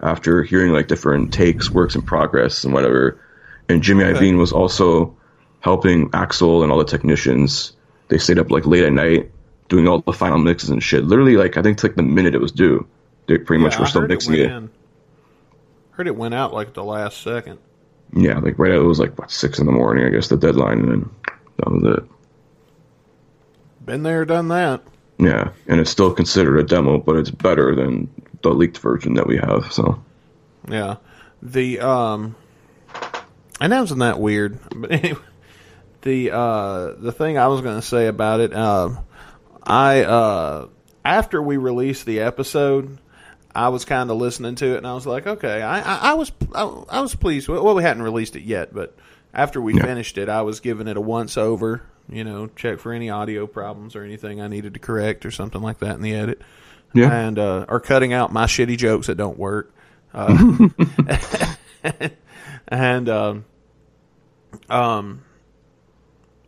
[0.00, 3.20] after hearing like different takes, works in progress, and whatever.
[3.68, 5.16] And Jimmy Iovine was also
[5.60, 7.72] helping Axl and all the technicians.
[8.08, 9.30] They stayed up like late at night
[9.68, 11.04] doing all the final mixes and shit.
[11.04, 12.86] Literally, like I think to like the minute it was due,
[13.26, 14.50] they pretty much were I still mixing it.
[14.50, 14.70] in.
[15.92, 17.58] Heard it went out like the last second.
[18.14, 18.70] Yeah, like right.
[18.72, 21.10] Now it was like what six in the morning, I guess, the deadline, and then
[21.56, 22.04] that was it.
[23.84, 24.82] Been there, done that.
[25.18, 28.08] Yeah, and it's still considered a demo, but it's better than
[28.42, 29.72] the leaked version that we have.
[29.72, 30.02] So
[30.68, 30.96] Yeah.
[31.42, 32.36] The um
[33.60, 34.58] and that wasn't that weird.
[34.74, 35.20] But anyway
[36.02, 38.98] the uh the thing I was gonna say about it, um
[39.68, 40.68] I uh
[41.04, 42.98] after we released the episode
[43.54, 46.14] I was kind of listening to it, and I was like, okay, I, I, I
[46.14, 47.48] was I, I was pleased.
[47.48, 48.96] Well, we hadn't released it yet, but
[49.34, 49.82] after we Yeah.
[49.82, 51.82] finished it, I was giving it a once over.
[52.08, 55.60] You know, check for any audio problems or anything I needed to correct or something
[55.60, 56.40] like that in the edit
[56.94, 59.74] yeah, and uh, or cutting out my shitty jokes that don't work.
[60.14, 60.68] Uh,
[62.68, 63.44] and um,
[64.70, 65.22] um,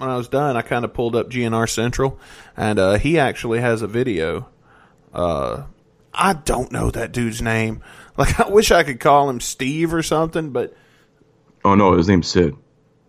[0.01, 2.19] when I was done, I kind of pulled up GNR Central,
[2.57, 4.49] and uh, he actually has a video.
[5.13, 5.65] Uh,
[6.15, 7.83] I don't know that dude's name.
[8.17, 10.77] Like, I wish I could call him Steve or something, but
[11.65, 12.55] Oh no, his name's Sid,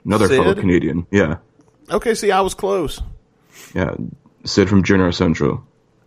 [0.06, 0.38] another Sid?
[0.42, 1.06] fellow Canadian.
[1.12, 1.38] Yeah,
[1.90, 2.14] okay.
[2.16, 3.02] See, I was close.
[3.76, 3.94] yeah,
[4.46, 5.66] Sid from GNR Central.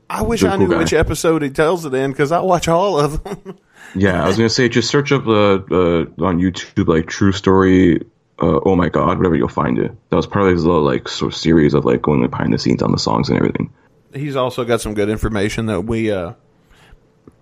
[0.08, 0.78] I wish I cool knew guy.
[0.78, 3.58] which episode he tells it in because I watch all of them.
[3.94, 8.00] Yeah, I was gonna say just search up uh, uh, on YouTube like True Story.
[8.40, 9.92] Uh, oh my God, whatever you'll find it.
[10.10, 12.58] That was part of his little like sort of series of like going behind the
[12.58, 13.72] scenes on the songs and everything.
[14.12, 16.32] he's also got some good information that we uh,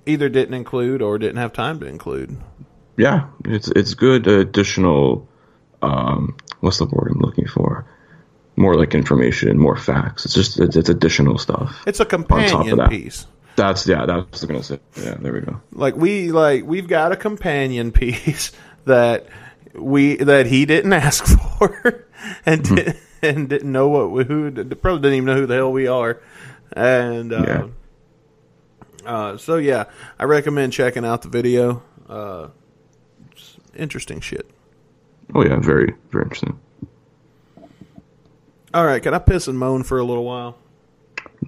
[0.07, 2.37] either didn't include or didn't have time to include.
[2.97, 5.29] Yeah, it's it's good additional.
[5.81, 7.87] Um, what's the word I'm looking for?
[8.57, 10.27] More like information, more facts.
[10.27, 11.83] It's just it's, it's additional stuff.
[11.87, 12.91] It's a companion on top of that.
[12.91, 13.27] piece.
[13.57, 14.05] That's yeah.
[14.07, 14.79] That's what I was gonna say.
[15.03, 15.61] Yeah, there we go.
[15.73, 18.53] Like we like we've got a companion piece
[18.85, 19.27] that
[19.75, 22.07] we that he didn't ask for
[22.47, 22.75] and Hmm.
[22.75, 25.87] did, and didn't know what we, who probably didn't even know who the hell we
[25.87, 26.21] are.
[26.73, 27.67] And uh, Yeah.
[29.11, 29.85] uh, so yeah,
[30.19, 31.83] I recommend checking out the video.
[32.09, 32.49] Uh,
[33.77, 34.51] interesting shit.
[35.35, 36.59] Oh yeah, very very interesting.
[38.75, 40.57] All right, can I piss and moan for a little while?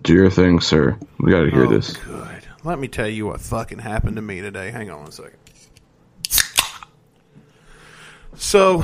[0.03, 0.99] Do your thing, sir.
[1.19, 1.97] We got to hear Oh, this.
[1.97, 2.45] Good.
[2.65, 4.71] Let me tell you what fucking happened to me today.
[4.71, 5.39] Hang on one second.
[8.37, 8.83] So,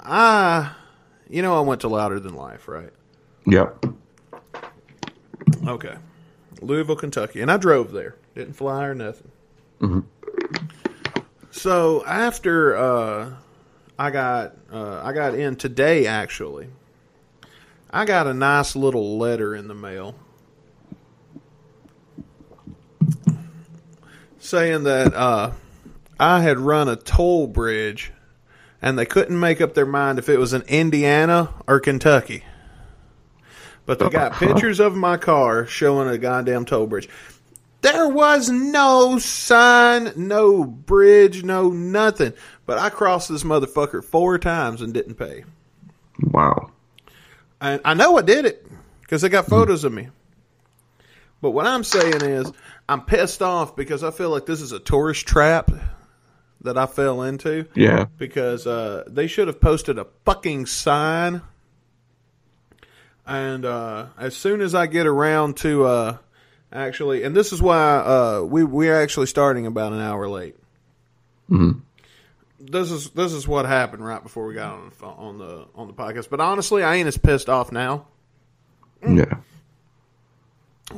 [0.00, 0.72] I,
[1.28, 2.90] you know, I went to Louder Than Life, right?
[3.46, 3.84] Yep.
[5.66, 5.94] Okay.
[6.60, 7.40] Louisville, Kentucky.
[7.40, 8.16] And I drove there.
[8.34, 9.30] Didn't fly or nothing.
[11.50, 13.30] So, after uh,
[13.98, 16.68] I got uh, I got in today, actually,
[17.90, 20.14] I got a nice little letter in the mail
[24.38, 25.52] saying that uh,
[26.18, 28.10] I had run a toll bridge
[28.84, 32.44] and they couldn't make up their mind if it was in Indiana or Kentucky.
[33.86, 37.08] But they got pictures of my car showing a goddamn toll bridge.
[37.80, 42.34] There was no sign, no bridge, no nothing.
[42.66, 45.44] But I crossed this motherfucker four times and didn't pay.
[46.20, 46.70] Wow.
[47.62, 48.66] And I know I did it
[49.00, 50.08] because they got photos of me.
[51.40, 52.52] But what I'm saying is,
[52.86, 55.70] I'm pissed off because I feel like this is a tourist trap
[56.64, 57.66] that I fell into.
[57.74, 58.06] Yeah.
[58.18, 61.42] Because uh, they should have posted a fucking sign.
[63.26, 66.18] And uh, as soon as I get around to uh,
[66.72, 70.56] actually, and this is why uh, we we're actually starting about an hour late.
[72.60, 75.86] This is this is what happened right before we got on the on the on
[75.86, 76.28] the podcast.
[76.30, 78.06] But honestly, I ain't as pissed off now.
[79.06, 79.40] Yeah.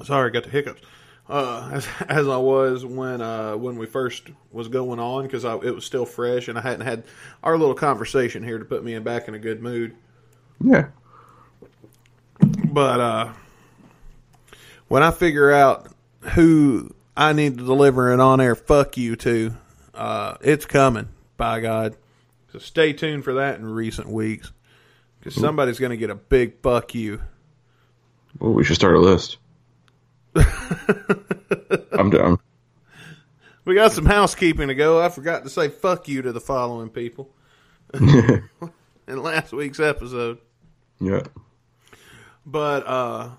[0.05, 0.81] Sorry, I got the hiccups.
[1.29, 5.75] Uh, as, as I was when uh, when we first was going on because it
[5.75, 7.05] was still fresh and I hadn't had
[7.43, 9.97] our little conversation here to put me in back in a good mood.
[10.63, 10.89] Yeah.
[12.41, 13.33] But uh,
[14.89, 19.57] when I figure out who I need to deliver an on air fuck you to,
[19.95, 21.09] uh, it's coming.
[21.37, 21.97] By God,
[22.51, 24.51] so stay tuned for that in recent weeks
[25.19, 27.21] because somebody's going to get a big fuck you.
[28.39, 29.37] Well, we should start a list.
[31.93, 32.39] I'm down.
[33.65, 35.03] We got some housekeeping to go.
[35.03, 37.31] I forgot to say fuck you to the following people
[37.95, 38.43] in
[39.07, 40.39] last week's episode.
[41.01, 41.23] Yeah.
[42.45, 43.31] But uh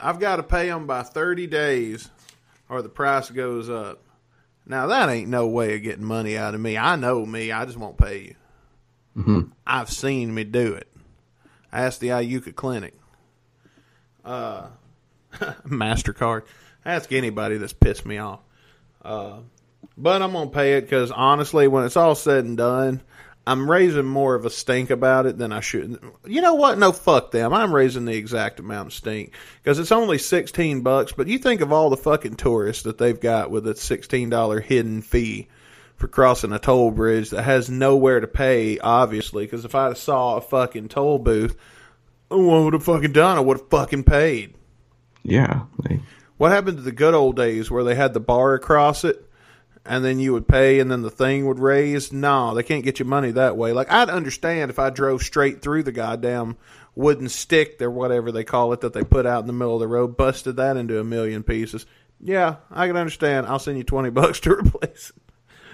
[0.00, 2.10] I've got to pay them by 30 days
[2.68, 4.02] or the price goes up.
[4.66, 6.76] Now that ain't no way of getting money out of me.
[6.78, 7.52] I know me.
[7.52, 8.34] I just won't pay
[9.16, 9.52] you.
[9.66, 10.88] I've seen me do it.
[11.72, 12.94] Ask the Iuka Clinic.
[14.24, 14.68] Uh,
[15.66, 16.42] Mastercard.
[16.84, 18.40] Ask anybody that's pissed me off.
[19.02, 19.40] Uh,
[19.96, 23.02] but I'm gonna pay it because honestly, when it's all said and done,
[23.46, 25.98] I'm raising more of a stink about it than I should.
[26.24, 26.78] You know what?
[26.78, 27.52] No, fuck them.
[27.52, 31.12] I'm raising the exact amount of stink because it's only 16 bucks.
[31.12, 35.02] But you think of all the fucking tourists that they've got with a $16 hidden
[35.02, 35.48] fee
[35.96, 38.78] for crossing a toll bridge that has nowhere to pay.
[38.78, 41.56] Obviously, because if I saw a fucking toll booth,
[42.28, 43.38] what would have fucking done?
[43.38, 44.54] I would have fucking paid.
[45.22, 45.62] Yeah.
[45.88, 46.00] Like,
[46.36, 49.24] What happened to the good old days where they had the bar across it
[49.84, 52.12] and then you would pay and then the thing would raise?
[52.12, 53.72] No, they can't get you money that way.
[53.72, 56.56] Like, I'd understand if I drove straight through the goddamn
[56.94, 59.80] wooden stick or whatever they call it that they put out in the middle of
[59.80, 61.86] the road, busted that into a million pieces.
[62.20, 63.46] Yeah, I can understand.
[63.46, 65.12] I'll send you 20 bucks to replace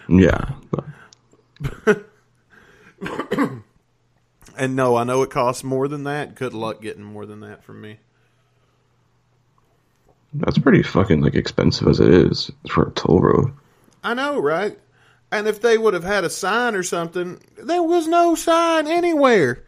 [0.09, 0.23] it.
[0.23, 1.95] yeah.
[4.57, 6.35] And no, I know it costs more than that.
[6.35, 8.01] Good luck getting more than that from me.
[10.35, 13.53] That's pretty fucking like expensive as it is for a toll road.
[14.05, 14.79] I know, right?
[15.31, 19.65] And if they would have had a sign or something, there was no sign anywhere.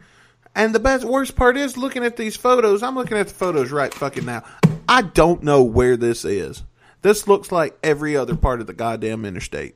[0.55, 2.83] And the best worst part is looking at these photos.
[2.83, 4.43] I'm looking at the photos right fucking now.
[4.87, 6.63] I don't know where this is.
[7.01, 9.75] This looks like every other part of the goddamn interstate.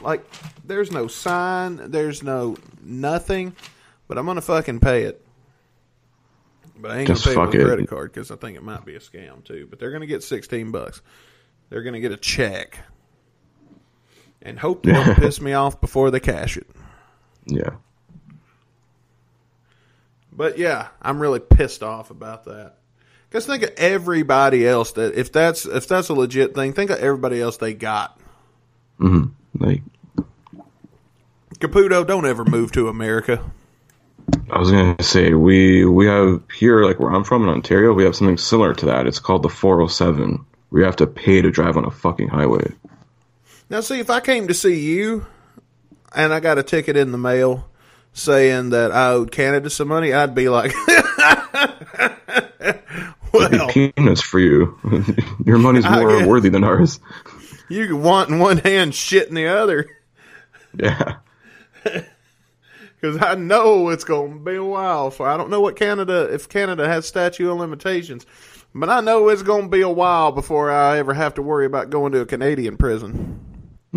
[0.00, 0.24] Like
[0.64, 3.54] there's no sign, there's no nothing,
[4.06, 5.24] but I'm gonna fucking pay it.
[6.80, 8.84] But I ain't Just gonna pay with a credit card because I think it might
[8.84, 9.66] be a scam too.
[9.68, 11.02] But they're gonna get 16 bucks.
[11.70, 12.78] They're gonna get a check,
[14.42, 16.66] and hope they don't piss me off before they cash it.
[17.46, 17.70] Yeah.
[20.32, 22.76] But yeah, I'm really pissed off about that.
[23.28, 26.98] Because think of everybody else that if that's if that's a legit thing, think of
[26.98, 28.18] everybody else they got.
[29.00, 29.62] Mm-hmm.
[29.62, 29.82] Like
[31.58, 33.50] Caputo, don't ever move to America.
[34.50, 38.04] I was gonna say, we we have here, like where I'm from in Ontario, we
[38.04, 39.06] have something similar to that.
[39.06, 40.44] It's called the 407.
[40.70, 42.72] We have to pay to drive on a fucking highway.
[43.70, 45.26] Now, see, if I came to see you
[46.14, 47.68] and I got a ticket in the mail
[48.14, 50.72] saying that I owed Canada some money, I'd be like,
[53.32, 54.78] well, Peanuts for you.
[55.44, 57.00] Your money's more worthy than ours.
[57.68, 59.88] you can want in one hand, shit in the other.
[60.74, 61.16] Yeah.
[63.00, 65.10] Because I know it's going to be a while.
[65.10, 68.26] For I don't know what Canada, if Canada has statute of limitations,
[68.74, 71.66] but I know it's going to be a while before I ever have to worry
[71.66, 73.40] about going to a Canadian prison.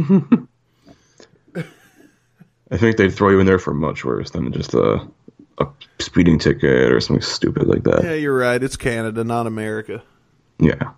[2.71, 5.05] I think they'd throw you in there for much worse than just a
[5.57, 5.67] a
[5.99, 8.03] speeding ticket or something stupid like that.
[8.03, 8.61] Yeah, you're right.
[8.61, 10.01] It's Canada, not America.
[10.59, 10.91] Yeah.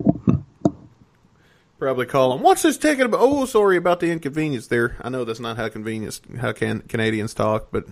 [1.84, 2.42] Probably call them.
[2.42, 3.20] What's this ticket about?
[3.20, 4.96] Oh, sorry about the inconvenience there.
[5.02, 7.84] I know that's not how convenience how can Canadians talk, but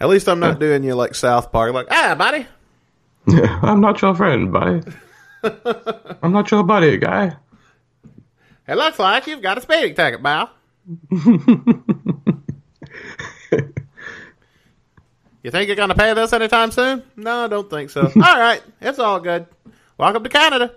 [0.00, 2.46] at least I'm not doing you like South Park, like ah, buddy.
[3.62, 4.80] I'm not your friend, buddy.
[6.22, 7.36] I'm not your buddy, guy.
[8.66, 10.48] It looks like you've got a speeding ticket, pal.
[11.10, 11.20] you
[15.50, 17.02] think you're going to pay this anytime soon?
[17.16, 18.00] No, I don't think so.
[18.00, 19.46] all right, it's all good.
[19.98, 20.72] Welcome to Canada.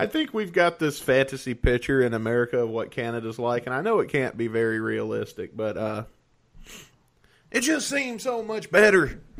[0.00, 3.80] I think we've got this fantasy picture in America of what Canada's like, and I
[3.80, 6.04] know it can't be very realistic, but uh,
[7.50, 9.20] it just seems so much better.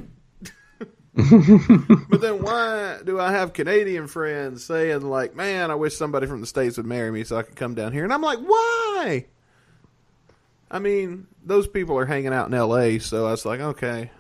[1.19, 6.41] But then why do I have Canadian friends saying like, "Man, I wish somebody from
[6.41, 9.27] the states would marry me so I could come down here?" And I'm like, "Why?"
[10.71, 14.13] I mean, those people are hanging out in L.A., so I was like, "Okay."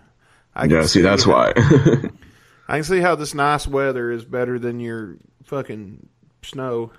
[0.56, 1.52] I Yeah, see, that's why.
[2.68, 6.08] I can see how this nice weather is better than your fucking
[6.50, 6.90] snow.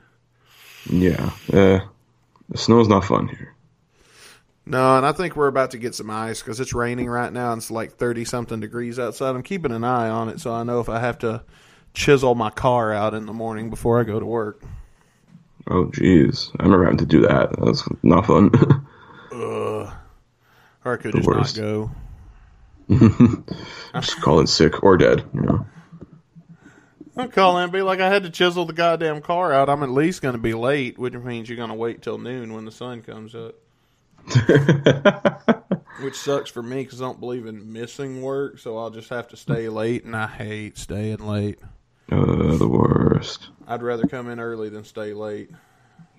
[0.90, 1.32] yeah.
[1.52, 1.80] Uh,
[2.50, 3.56] the snow's not fun here.
[4.66, 7.52] No, and I think we're about to get some ice because it's raining right now
[7.54, 9.32] and it's like 30 something degrees outside.
[9.36, 11.44] I'm keeping an eye on it so I know if I have to
[11.96, 14.62] chisel my car out in the morning before I go to work.
[15.68, 16.52] Oh, jeez.
[16.60, 17.50] I remember having to do that.
[17.64, 18.52] That's not fun.
[19.32, 19.92] uh,
[20.86, 21.58] Or I could The just worst.
[21.58, 21.92] not go.
[23.94, 25.24] Just call it sick or dead.
[25.34, 25.66] You know.
[27.20, 29.70] I'll call in and be like, I had to chisel the goddamn car out.
[29.70, 32.54] I'm at least going to be late, which means you're going to wait till noon
[32.54, 33.56] when the sun comes up.
[36.02, 39.28] which sucks for me because I don't believe in missing work, so I'll just have
[39.30, 41.60] to stay late, and I hate staying late.
[42.12, 43.50] Uh, the worst.
[43.68, 45.50] I'd rather come in early than stay late.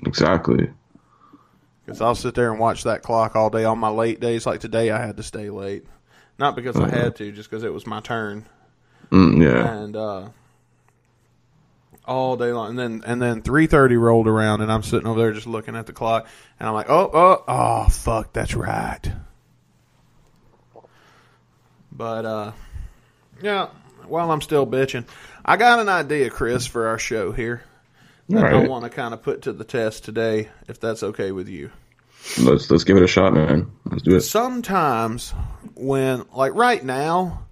[0.06, 0.70] Exactly.
[1.84, 4.46] Because I'll sit there and watch that clock all day on my late days.
[4.46, 5.84] Like today, I had to stay late.
[6.38, 8.46] Not because I had to, just because it was my turn.
[9.10, 9.74] Mm, yeah.
[9.74, 10.28] And uh,
[12.04, 15.20] all day long, and then and then three thirty rolled around, and I'm sitting over
[15.20, 16.26] there just looking at the clock,
[16.58, 19.00] and I'm like, oh, oh, oh, fuck, that's right.
[21.92, 22.52] But uh,
[23.42, 23.68] yeah,
[24.06, 25.06] while I'm still bitching,
[25.44, 27.62] I got an idea, Chris, for our show here
[28.28, 28.70] that I Alright.
[28.70, 31.70] want to kind of put to the test today, if that's okay with you.
[32.42, 33.70] Let's let's give it a shot, man.
[33.84, 34.20] Let's do it.
[34.20, 35.32] sometimes
[35.74, 37.46] when like right now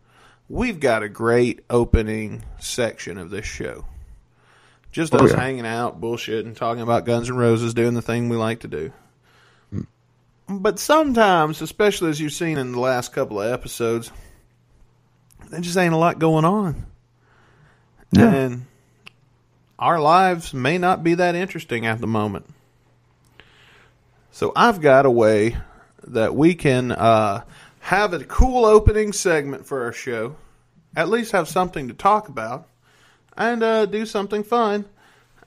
[0.49, 3.85] we've got a great opening section of this show
[4.93, 5.41] just Oh, us yeah.
[5.41, 8.93] hanging out bullshitting talking about guns N' roses doing the thing we like to do
[10.49, 14.11] but sometimes especially as you've seen in the last couple of episodes
[15.51, 16.87] there just ain't a lot going on
[18.13, 18.33] Yeah.
[18.33, 18.67] and
[19.79, 22.47] our lives may not be that interesting at the moment
[24.31, 25.57] so I've got a way
[26.07, 27.43] that we can uh,
[27.81, 30.37] have a cool opening segment for our show,
[30.97, 32.69] at least have something to talk about,
[33.39, 34.85] and uh, do something fun.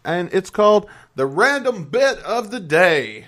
[0.04, 3.26] And it's called the random bit of the day.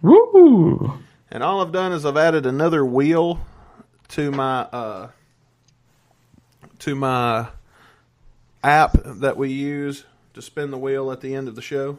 [0.00, 1.00] Woo!
[1.28, 3.40] And all I've done is I've added another wheel
[4.10, 5.10] to my uh,
[6.80, 7.48] to my
[8.62, 11.98] app that we use to spin the wheel at the end of the show.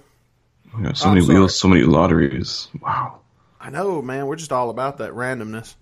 [0.73, 2.69] Oh, yeah, so I'm many wheels, so many lotteries.
[2.81, 3.19] Wow.
[3.59, 4.27] I know, man.
[4.27, 5.75] We're just all about that randomness.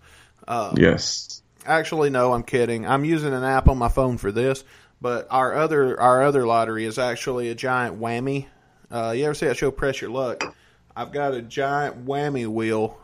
[0.47, 1.41] Uh, yes.
[1.65, 2.87] Actually, no, I'm kidding.
[2.87, 4.63] I'm using an app on my phone for this,
[5.03, 8.47] but our other our other lottery is actually a giant whammy.
[8.89, 10.55] Uh, you ever see that show Press Your Luck?
[10.95, 12.97] I've got a giant whammy wheel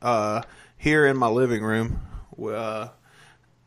[0.00, 0.40] uh,
[0.78, 2.00] here in my living room.
[2.42, 2.88] Uh,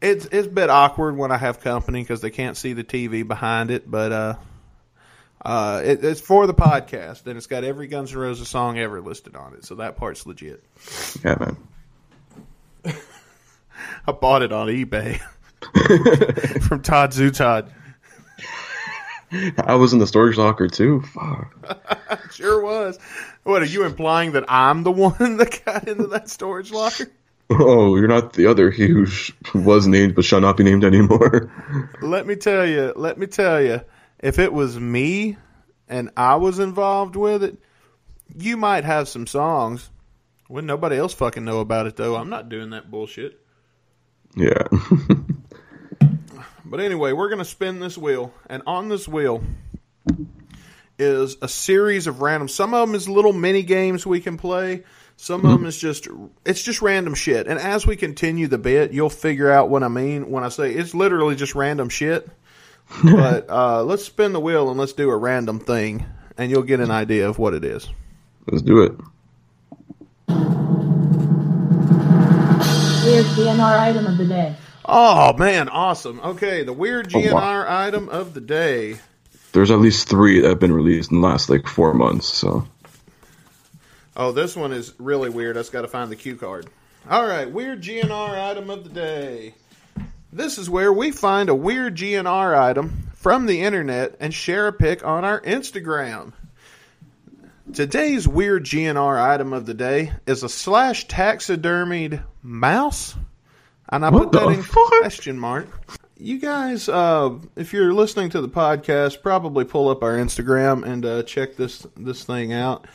[0.01, 3.25] it's it's a bit awkward when I have company because they can't see the TV
[3.25, 4.35] behind it, but uh,
[5.45, 9.01] uh, it, it's for the podcast and it's got every Guns N' Roses song ever
[9.01, 10.63] listed on it, so that part's legit.
[11.23, 11.35] Yeah,
[12.83, 12.95] man.
[14.07, 15.21] I bought it on eBay
[16.61, 17.69] from Tom Zutaut.
[19.63, 21.01] I was in the storage locker too.
[21.01, 21.53] Fuck.
[22.33, 22.99] Sure was.
[23.43, 27.07] What are you implying that I'm the one that got into that storage locker?
[27.49, 29.07] Oh, you're not the other he who
[29.55, 31.49] was named but shall not be named anymore.
[32.01, 32.93] Let me tell you.
[32.95, 33.81] Let me tell you.
[34.19, 35.37] If it was me
[35.87, 37.57] and I was involved with it,
[38.37, 39.89] you might have some songs.
[40.49, 42.15] Wouldn't nobody else fucking know about it though.
[42.17, 43.39] I'm not doing that bullshit.
[44.35, 44.63] yeah.
[46.69, 49.41] But anyway, we're going to spin this wheel, and on this wheel
[50.99, 52.49] is a series of random.
[52.49, 54.83] Some of them is little mini games we can play.
[55.15, 56.07] Some of them is just
[56.45, 57.47] it's just random shit.
[57.47, 60.73] And as we continue the bit, you'll figure out what I mean when I say
[60.73, 62.29] it's literally just random shit.
[63.03, 66.05] but uh, let's spin the wheel and let's do a random thing,
[66.37, 67.87] and you'll get an idea of what it is.
[68.45, 68.91] Let's do it.
[73.07, 74.55] Weird GNR item of the day.
[74.87, 76.19] Oh man, awesome!
[76.21, 78.97] Okay, the weird GNR item of the day.
[79.51, 82.27] There's at least three that have been released in the last like four months.
[82.27, 82.67] So
[84.19, 85.57] Oh, this one is really weird.
[85.57, 86.67] I just got to find the cue card.
[87.07, 89.53] All right, weird GNR item of the day.
[90.33, 94.73] This is where we find a weird GNR item from the internet and share a
[94.73, 96.33] pic on our Instagram.
[97.73, 103.13] Today's weird GNR item of the day is a slash taxidermied mouse.
[103.89, 104.87] And I What put that in fuck?
[104.99, 105.67] question mark.
[106.19, 111.05] You guys, uh, if you're listening to the podcast, probably pull up our Instagram and
[111.05, 112.85] uh, check this this thing out.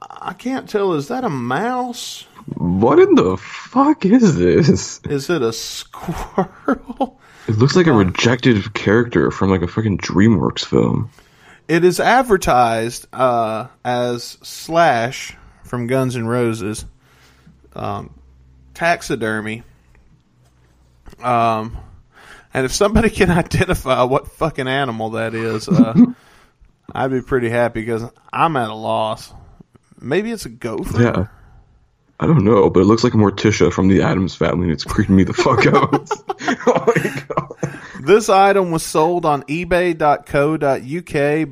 [0.00, 0.94] I can't tell.
[0.94, 2.26] Is that a mouse?
[2.54, 5.00] what in the fuck is this?
[5.08, 7.18] Is it a squirrel?
[7.48, 11.10] It looks like a rejected character from like a fucking DreamWorks film.
[11.68, 16.84] It is advertised uh, as Slash from Guns N' Roses,
[17.74, 18.14] um,
[18.74, 19.62] taxidermy.
[21.22, 21.76] Um,
[22.52, 25.94] and if somebody can identify what fucking animal that is, uh,
[26.92, 29.32] I'd be pretty happy because I'm at a loss.
[30.00, 31.02] Maybe it's a gopher.
[31.02, 31.26] Yeah.
[32.18, 35.16] I don't know, but it looks like Morticia from the Addams family, and it's creeping
[35.16, 36.08] me the fuck out.
[36.66, 37.80] oh my god.
[38.00, 39.92] This item was sold on eBay.co.uk,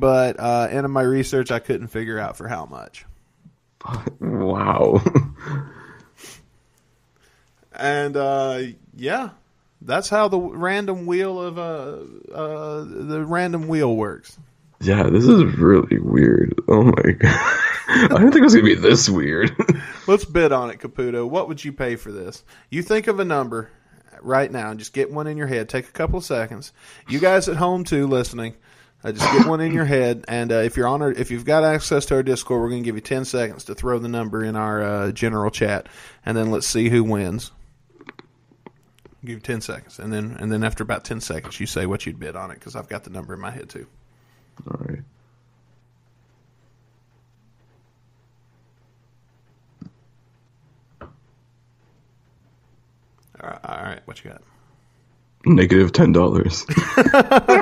[0.01, 3.05] but uh, in my research, I couldn't figure out for how much.
[4.21, 5.03] Wow.
[7.75, 8.63] And uh,
[8.95, 9.31] yeah,
[9.85, 14.37] that's how the random wheel of uh, uh, the random wheel works.
[14.81, 16.55] yeah, this is really weird.
[16.69, 17.61] Oh my god.
[17.87, 19.55] I didn't think it was gonna be this weird.
[20.07, 21.29] Let's bid on it, Caputo.
[21.29, 22.43] What would you pay for this?
[22.71, 23.71] You think of a number
[24.23, 25.69] right now and just get one in your head.
[25.69, 26.73] Take a couple of seconds.
[27.09, 28.55] You guys at home too, listening,
[29.05, 30.25] uh, just get one in your head.
[30.29, 32.83] And uh, if you're on our, if you've got access to our Discord, we're going
[32.83, 35.89] to give you ten seconds to throw the number in our uh, general chat,
[36.25, 37.53] and then let's see who wins.
[39.25, 42.05] Give you ten seconds, and then and then after about ten seconds, you say what
[42.05, 43.87] you'd bid on it because I've got the number in my head too.
[44.71, 45.01] All right.
[53.41, 54.43] All right, all right what you got?
[55.47, 56.65] Negative ten dollars.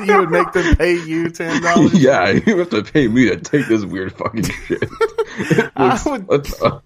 [0.07, 1.95] you would make them pay you ten dollars.
[2.03, 4.83] yeah, you have to pay me to take this weird fucking shit.
[4.83, 6.31] It I would-
[6.63, 6.81] uh, uh,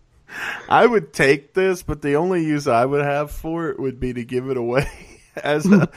[0.68, 4.12] I would take this, but the only use I would have for it would be
[4.12, 4.88] to give it away
[5.36, 5.88] as a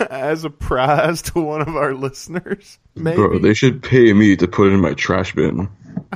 [0.10, 2.78] as a prize to one of our listeners.
[2.94, 5.68] Maybe, Bro, they should pay me to put it in my trash bin.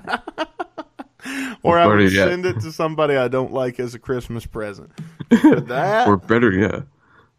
[1.62, 2.28] or I would yet.
[2.28, 4.90] send it to somebody I don't like as a Christmas present.
[5.30, 6.82] That, Or better yet,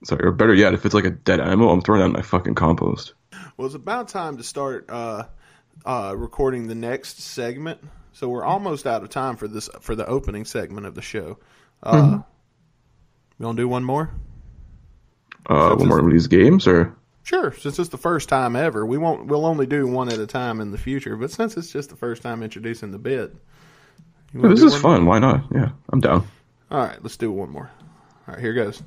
[0.04, 2.22] sorry, or better yet, if it's like a dead animal, I'm throwing that in my
[2.22, 3.14] fucking compost.
[3.58, 5.24] well, it's about time to start uh,
[5.86, 7.80] uh, recording the next segment.
[8.14, 11.38] So we're almost out of time for this for the opening segment of the show.
[11.82, 12.18] Uh, Mm-hmm.
[13.40, 14.12] You want to do one more?
[15.50, 18.98] Uh, one more of these games, or Sure, since it's the first time ever, we
[18.98, 19.26] won't.
[19.28, 21.16] We'll only do one at a time in the future.
[21.18, 23.34] But since it's just the first time introducing the bit,
[24.34, 25.06] you wanna this is one fun.
[25.06, 25.46] Why not?
[25.54, 26.28] Yeah, I'm down.
[26.70, 27.72] All right, let's do one more.
[28.28, 28.84] All right, here goes.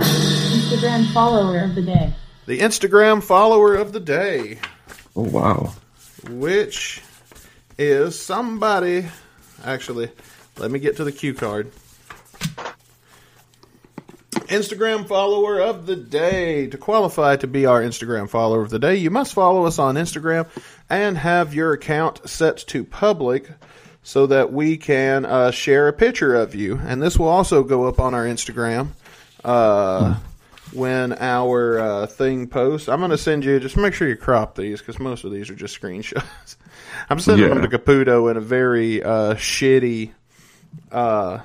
[0.00, 2.12] Instagram follower of the day.
[2.46, 4.58] The Instagram follower of the day,
[5.16, 5.72] Oh wow.
[6.28, 7.02] Which
[7.78, 9.06] is somebody.
[9.64, 10.10] Actually,
[10.58, 11.70] let me get to the cue card.
[14.50, 16.66] Instagram follower of the day.
[16.66, 19.94] To qualify to be our Instagram follower of the day, you must follow us on
[19.94, 20.48] Instagram
[20.88, 23.48] and have your account set to public
[24.02, 26.80] so that we can uh, share a picture of you.
[26.84, 28.88] And this will also go up on our Instagram
[29.44, 30.18] uh,
[30.72, 32.88] when our uh, thing posts.
[32.88, 35.50] I'm going to send you, just make sure you crop these because most of these
[35.50, 36.56] are just screenshots.
[37.08, 37.54] I'm sending Yeah.
[37.54, 40.12] them to Caputo in a very uh, shitty
[40.92, 41.40] uh,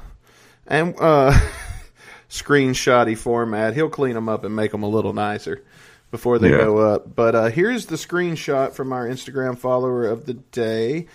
[0.67, 1.39] and uh,
[2.29, 3.73] screenshotty format.
[3.73, 5.63] He'll clean them up and make them a little nicer
[6.11, 6.57] before they Yeah.
[6.57, 7.15] go up.
[7.15, 11.07] But uh, here's the screenshot from our Instagram follower of the day.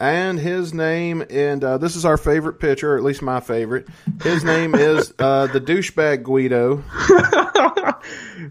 [0.00, 3.86] And his name, and uh, this is our favorite pitcher, or at least my favorite.
[4.22, 6.82] His name is uh, the douchebag Guido.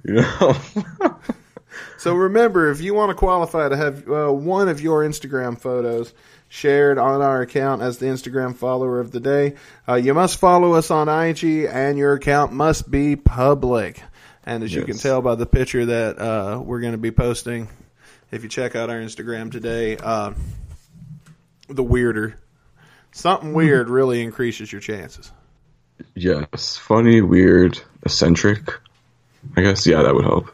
[2.04, 6.14] So remember, if you want to qualify to have uh, one of your Instagram photos
[6.50, 9.56] shared on our account as the Instagram follower of the day,
[9.88, 14.04] uh, you must follow us on IG, and your account must be public.
[14.46, 17.70] And as you can tell by the picture that uh, we're going to be posting,
[18.32, 20.34] if you check out our Instagram today, uh,
[21.76, 22.40] the weirder
[23.14, 23.58] something mm-hmm.
[23.58, 25.32] weird really increases your chances.
[26.16, 28.74] yes, funny, weird, eccentric.
[29.56, 30.54] I guess yeah, that would help.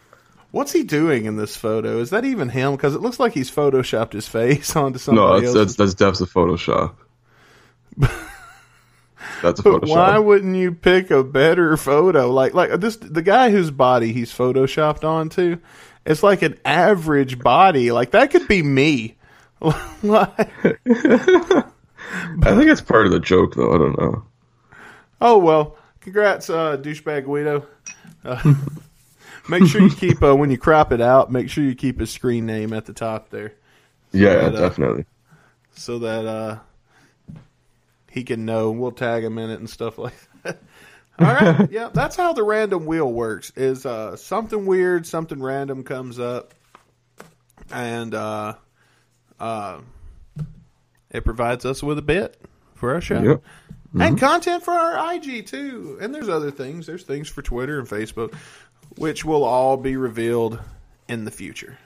[0.52, 2.00] What's he doing in this photo?
[2.00, 2.76] Is that even him?
[2.76, 5.24] Because it looks like he's photoshopped his face onto something.
[5.24, 5.76] No, somebody that's else.
[5.76, 6.96] that's that's depths of Photoshop.
[9.42, 9.90] That's a But Photoshop.
[9.90, 12.30] why wouldn't you pick a better photo?
[12.32, 15.60] Like like this the guy whose body he's photoshopped onto,
[16.06, 17.92] it's like an average body.
[17.92, 19.16] Like that could be me.
[19.62, 20.26] I
[22.56, 23.74] think it's part of the joke, though.
[23.74, 24.24] I don't know.
[25.22, 27.66] oh well, congrats, uh, douchebag Guido.
[28.24, 28.54] Uh,
[29.50, 31.32] make sure you keep uh, when you crop it out.
[31.32, 33.54] Make sure you keep his screen name at the top there,
[34.12, 35.06] Yeah, that, uh, definitely.
[35.76, 36.60] so that uh,
[38.10, 38.72] he can know.
[38.72, 40.58] We'll tag him in it and stuff like that.
[41.20, 43.52] All right, yeah, that's how the random wheel works.
[43.58, 46.54] Is uh, something weird, something random comes up,
[47.72, 48.16] and
[49.40, 49.80] uh,
[51.12, 52.40] it provides us with a bit
[52.76, 53.22] for our show.
[53.22, 53.44] Yep.
[54.00, 55.98] And content for our IG too.
[56.00, 56.86] And there's other things.
[56.86, 58.36] There's things for Twitter and Facebook,
[58.98, 60.60] which will all be revealed
[61.08, 61.78] in the future.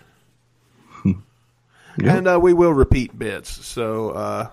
[1.97, 2.18] Yeah.
[2.18, 3.49] And uh, we will repeat bits.
[3.66, 4.49] So uh,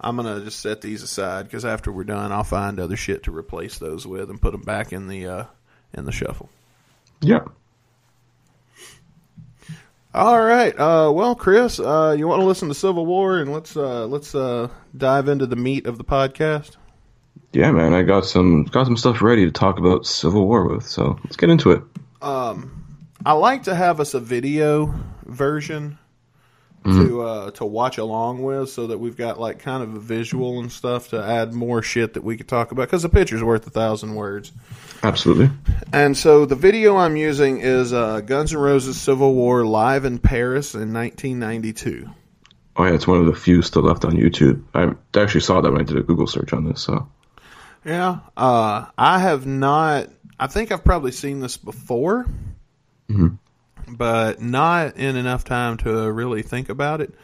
[0.00, 3.24] I'm going to just set these aside because after we're done, I'll find other shit
[3.24, 5.44] to replace those with and put them back in the uh,
[5.92, 6.48] in the shuffle.
[7.20, 7.44] Yeah.
[10.14, 10.74] All right.
[10.78, 14.34] Uh, well, Chris, uh, you want to listen to Civil War, and let's uh, let's
[14.34, 16.76] uh, dive into the meat of the podcast.
[17.52, 20.86] Yeah, man, I got some got some stuff ready to talk about Civil War with.
[20.86, 21.82] So let's get into it.
[23.24, 24.94] I like to have us a video
[25.26, 25.98] version
[26.84, 30.60] to uh, to watch along with, so that we've got like kind of a visual
[30.60, 32.82] and stuff to add more shit that we could talk about.
[32.86, 34.52] Because a picture's worth a thousand words.
[35.02, 35.50] Absolutely.
[35.92, 40.18] And so the video I'm using is uh, Guns N' Roses Civil War live in
[40.18, 42.08] Paris in 1992.
[42.76, 44.62] Oh yeah, it's one of the few still left on YouTube.
[44.74, 46.80] I actually saw that when I did a Google search on this.
[46.80, 47.08] So
[47.84, 50.08] Yeah, uh, I have not.
[50.38, 52.26] I think I've probably seen this before,
[53.96, 57.14] but not in enough time to really think about it.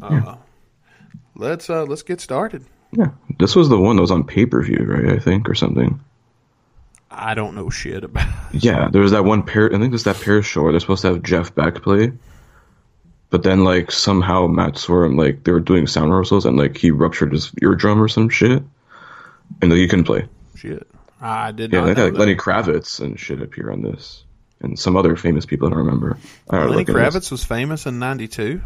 [0.00, 0.36] Uh,
[1.34, 2.64] Let's uh, let's get started.
[2.92, 5.12] yeah, this was the one that was on pay per view, right?
[5.16, 6.00] I think or something.
[7.10, 8.26] I don't know shit about.
[8.52, 9.72] Yeah, there was that one pair.
[9.72, 12.12] I think it's that pair where they're supposed to have Jeff Beck play,
[13.30, 16.90] but then like somehow Matt Sorum like they were doing sound rehearsals and like he
[16.90, 18.62] ruptured his eardrum or some shit,
[19.62, 20.26] and like, he couldn't play.
[20.56, 20.86] shit.
[21.20, 22.18] I did Yeah, not they had like.
[22.18, 24.24] Lenny Kravitz and shit appear on this,
[24.60, 26.18] and some other famous people I don't remember.
[26.50, 26.96] I don't Lenny at this.
[26.96, 28.60] Kravitz was famous in '92.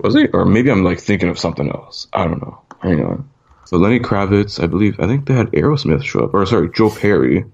[0.00, 0.26] was he?
[0.28, 2.06] Or maybe I'm like thinking of something else.
[2.12, 2.60] I don't know.
[2.80, 3.28] Hang on.
[3.64, 6.90] So Lenny Kravitz, I believe, I think they had Aerosmith show up, or sorry, Joe
[6.90, 7.44] Perry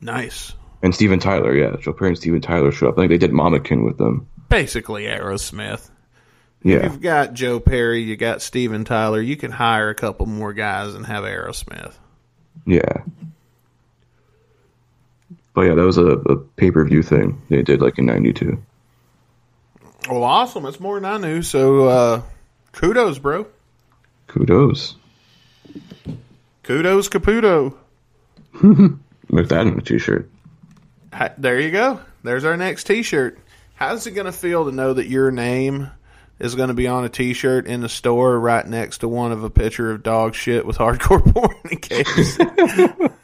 [0.00, 0.54] Nice.
[0.82, 1.54] and Steven Tyler.
[1.54, 2.94] Yeah, Joe Perry and Steven Tyler show up.
[2.98, 4.26] I think they did Mama Kin with them.
[4.48, 5.88] Basically, Aerosmith.
[6.64, 9.20] Yeah, You've got Joe Perry, you got Steven Tyler.
[9.20, 11.94] You can hire a couple more guys and have Aerosmith.
[12.66, 13.02] yeah.
[15.54, 18.62] But yeah, that was a, a pay per view thing they did like in '92.
[20.08, 20.66] Well, awesome.
[20.66, 21.42] It's more than I knew.
[21.42, 22.22] So, uh,
[22.72, 23.46] kudos, bro.
[24.26, 24.96] Kudos.
[26.64, 27.76] Kudos, Caputo.
[29.30, 30.28] Make that in a t-shirt.
[31.38, 32.00] There you go.
[32.22, 33.38] There's our next T-shirt.
[33.74, 35.90] How's it going to feel to know that your name
[36.38, 39.44] is going to be on a T-shirt in the store right next to one of
[39.44, 42.38] a picture of dog shit with hardcore porn in case?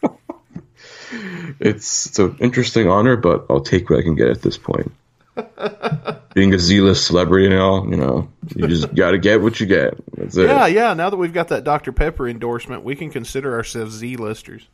[1.60, 4.92] It's it's an interesting honor, but I'll take what I can get at this point.
[6.34, 9.66] Being a Z-list celebrity and all, you know, you just got to get what you
[9.66, 9.94] get.
[10.16, 10.46] That's it.
[10.46, 10.94] yeah, yeah.
[10.94, 14.66] Now that we've got that Dr Pepper endorsement, we can consider ourselves Z-listers.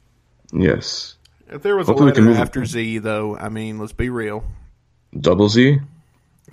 [0.53, 1.16] Yes.
[1.49, 4.45] If there was Hopefully a letter after Z, though, I mean, let's be real.
[5.18, 5.78] Double Z?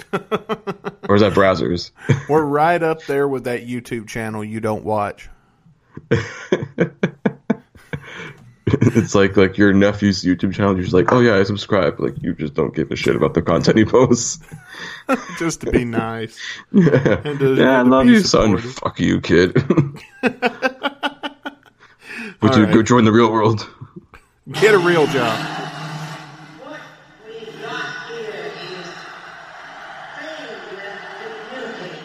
[0.13, 1.91] or is that browsers?
[2.29, 5.29] We're right up there with that YouTube channel you don't watch.
[8.81, 10.73] it's like like your nephew's YouTube channel.
[10.73, 11.99] You're just like, oh yeah, I subscribe.
[11.99, 14.39] Like you just don't give a shit about the content he posts.
[15.39, 16.37] just to be nice.
[16.71, 18.57] yeah, And to- yeah I and to love be you, son.
[18.57, 19.55] Fuck you, kid.
[22.41, 22.73] Would you right.
[22.73, 23.67] go join the real world?
[24.51, 25.39] Get a real job.
[26.63, 26.79] What
[27.27, 28.87] we've got here is
[30.17, 31.99] failure to communicate.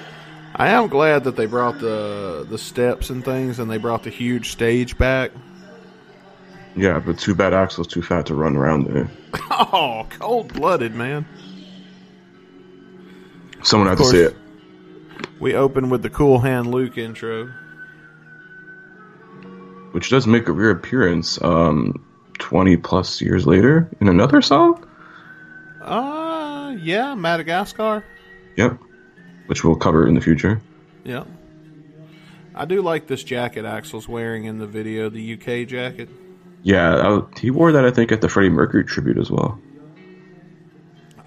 [0.56, 4.10] I am glad that they brought the the steps and things, and they brought the
[4.10, 5.30] huge stage back.
[6.76, 9.10] Yeah, but too bad Axl's too fat to run around there.
[9.50, 11.26] Oh, cold blooded, man.
[13.62, 14.36] Someone had to say it.
[15.40, 17.52] We open with the Cool Hand Luke intro.
[19.92, 22.04] Which does make a reappearance um,
[22.38, 24.86] 20 plus years later in another song?
[25.80, 28.04] Uh, yeah, Madagascar.
[28.56, 28.78] Yep.
[29.46, 30.60] Which we'll cover in the future.
[31.04, 31.26] Yep.
[32.54, 36.08] I do like this jacket Axl's wearing in the video, the UK jacket.
[36.66, 39.56] Yeah, I, he wore that, I think, at the Freddie Mercury tribute as well.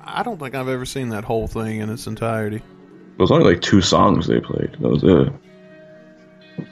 [0.04, 2.58] I don't think I've ever seen that whole thing in its entirety.
[2.58, 4.74] It was only like two songs they played.
[4.82, 6.68] That was it.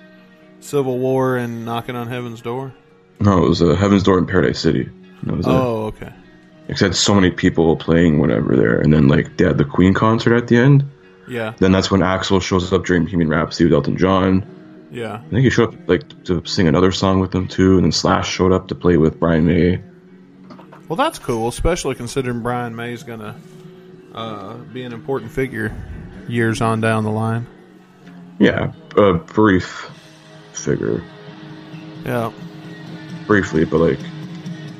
[0.59, 2.74] Civil War and Knocking on Heaven's Door.
[3.22, 4.89] No, it was uh, Heaven's Door in Paradise City.
[5.24, 5.49] That was it.
[5.49, 6.11] Oh, okay.
[6.68, 10.36] Except so many people playing whatever there, and then like they had the Queen concert
[10.36, 10.84] at the end.
[11.30, 14.45] Yeah, Then that's when Axl shows up during Bohemian Rhapsody with Elton John.
[14.91, 15.15] Yeah.
[15.15, 17.91] I think he showed up like to sing another song with them too, and then
[17.91, 19.81] Slash showed up to play with Brian May.
[20.88, 23.35] Well, that's cool, especially considering Brian May's gonna
[24.15, 25.75] uh, be an important figure
[26.27, 27.45] years on down the line.
[28.39, 29.89] Yeah, a brief
[30.53, 31.03] figure,
[32.05, 32.31] Yeah.
[33.25, 33.99] briefly, but like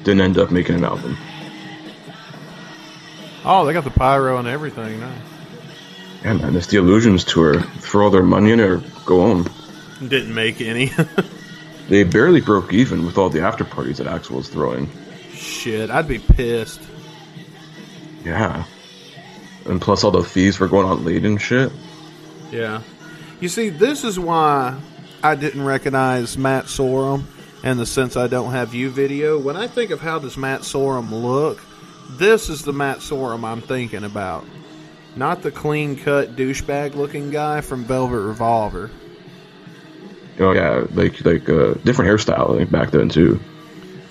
[0.04, 1.18] didn't end up making an album.
[3.46, 5.14] Oh, they got the pyro and everything now.
[6.24, 7.62] Yeah, man, it's the Illusions tour.
[7.62, 9.46] Throw all their money in or go home.
[10.00, 10.92] Didn't make any.
[11.90, 14.90] They barely broke even with all the after parties that Axl was throwing.
[15.32, 16.82] Shit, I'd be pissed.
[18.26, 18.66] Yeah.
[19.66, 21.72] And plus all the fees for going out late and shit.
[22.52, 22.82] Yeah.
[23.40, 24.78] You see, this is why
[25.24, 27.24] I didn't recognize Matt Sorum
[27.64, 29.40] and the Since I Don't Have You video.
[29.40, 31.62] When I think of how does Matt Sorum look,
[32.12, 34.46] this is the Matt Sorum I'm thinking about.
[35.16, 38.92] Not the clean cut douchebag looking guy from Velvet Revolver.
[40.40, 43.40] Oh yeah, like like uh, different hairstyle like back then too.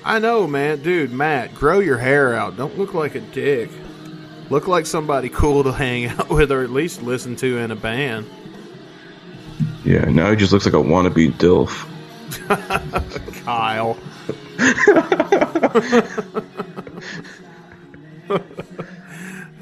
[0.05, 0.83] I know, man.
[0.83, 2.57] Dude, Matt, grow your hair out.
[2.57, 3.70] Don't look like a dick.
[4.51, 7.77] Look like somebody cool to hang out with or at least listen to in a
[7.77, 8.27] band.
[9.85, 11.87] Yeah, now he just looks like a wannabe dilf.
[13.45, 13.97] Kyle.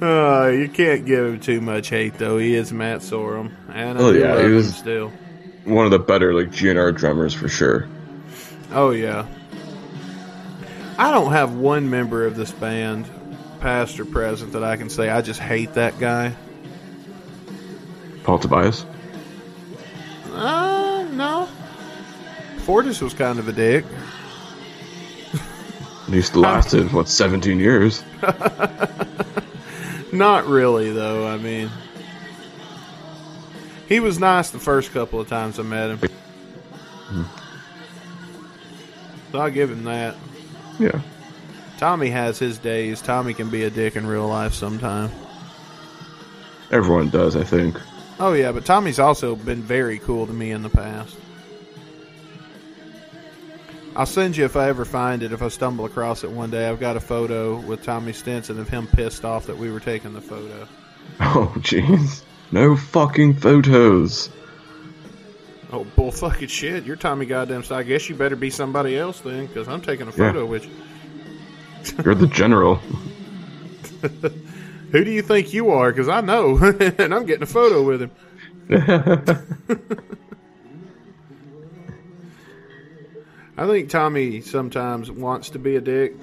[0.01, 2.37] Uh, you can't give him too much hate, though.
[2.39, 5.13] He is Matt Sorum, and I Oh, yeah, love he him was- still.
[5.65, 7.89] One of the better like GNR drummers for sure.
[8.73, 9.27] Oh yeah.
[10.99, 13.09] I don't have one member of this band,
[13.61, 16.37] past or present, that I can say I just hate that guy.
[18.23, 18.87] Paul Tobias.
[20.33, 21.49] Uh, no.
[22.59, 23.85] Fortus was kind of a dick.
[26.05, 28.03] At least lasted what 17 years.
[30.13, 31.27] Not really, though.
[31.27, 31.71] I mean,
[33.89, 36.11] he was nice the first couple of times I met him.
[39.33, 40.15] So I'll give him that.
[40.79, 41.01] Yeah.
[41.79, 43.03] Tommy has his days.
[43.03, 45.11] Tommy can be a dick in real life sometime.
[46.71, 47.81] Everyone does, I think.
[48.21, 51.17] Oh yeah, but Tommy's also been very cool to me in the past.
[53.97, 55.33] I'll send you if I ever find it.
[55.33, 58.69] If I stumble across it one day, I've got a photo with Tommy Stinson of
[58.69, 60.69] him pissed off that we were taking the photo.
[61.21, 62.23] Oh jeez.
[62.53, 64.31] No fucking photos.
[65.73, 66.85] Oh bull fucking shit!
[66.85, 67.65] You're Tommy goddamn.
[67.65, 70.65] So I guess you better be somebody else then, because I'm taking a photo with
[70.65, 70.71] you.
[72.05, 72.77] You're the general.
[74.93, 75.91] Who do you think you are?
[75.91, 76.57] Because I know,
[76.99, 78.11] and I'm getting a photo with him.
[83.57, 86.15] I think Tommy sometimes wants to be a dick,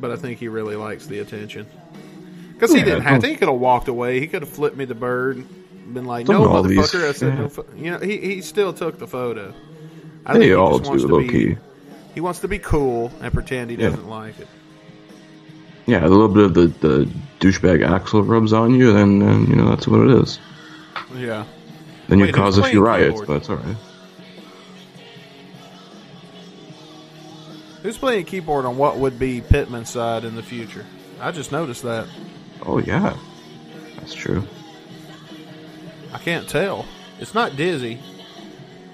[0.00, 1.66] but I think he really likes the attention.
[2.56, 3.28] Because he Yeah, didn't have to.
[3.28, 4.18] He could have walked away.
[4.20, 5.44] He could have flipped me the bird,
[5.92, 7.48] been like, Don't "No, all these- motherfucker." I said, yeah.
[7.48, 9.52] "No." You know, he he still took the photo.
[10.24, 11.56] I They he all just wants do, to low be- key.
[12.14, 13.90] He wants to be cool and pretend he Yeah.
[13.90, 14.48] doesn't like it.
[15.86, 17.08] Yeah, a little bit of the, the
[17.40, 20.40] douchebag Axl rubs on you, then, then you know that's what it is.
[21.16, 21.44] Yeah.
[22.08, 23.26] Then you Wait, cause who's a few riots, keyboard?
[23.28, 23.76] but it's alright.
[27.82, 30.84] Who's playing keyboard on what would be Pitman's side in the future?
[31.20, 32.06] I just noticed that.
[32.64, 33.16] Oh yeah,
[33.96, 34.46] that's true.
[36.12, 36.86] I can't tell.
[37.20, 37.98] It's not Dizzy.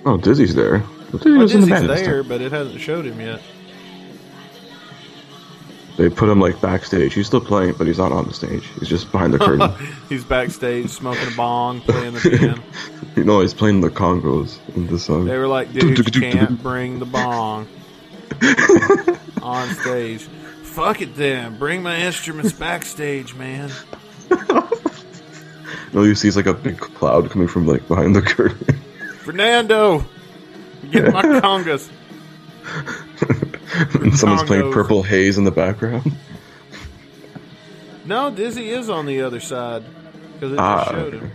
[0.04, 0.78] Oh, Dizzy's there.
[0.78, 3.40] Dizzy Well, in the Dizzy's there, but it hasn't showed him yet.
[5.98, 7.12] They put him like backstage.
[7.12, 8.66] He's still playing, but he's not on the stage.
[8.80, 9.70] He's just behind the curtain.
[10.08, 12.62] He's backstage smoking a bong, playing the piano.
[13.16, 15.26] you know, he's playing the congas in the song.
[15.26, 17.68] They were like, dude, you can't bring the bong
[19.42, 20.26] on stage.
[20.72, 21.58] Fuck it then.
[21.58, 23.70] Bring my instruments backstage, man.
[25.94, 28.76] No, you see, it's like a big cloud coming from like behind the curtain.
[29.18, 30.02] Fernando,
[30.90, 31.90] get my congas.
[34.02, 36.10] and someone's playing Purple Haze in the background.
[38.06, 39.84] No, Dizzy is on the other side
[40.32, 41.26] because it Ah, just showed okay.
[41.26, 41.32] him.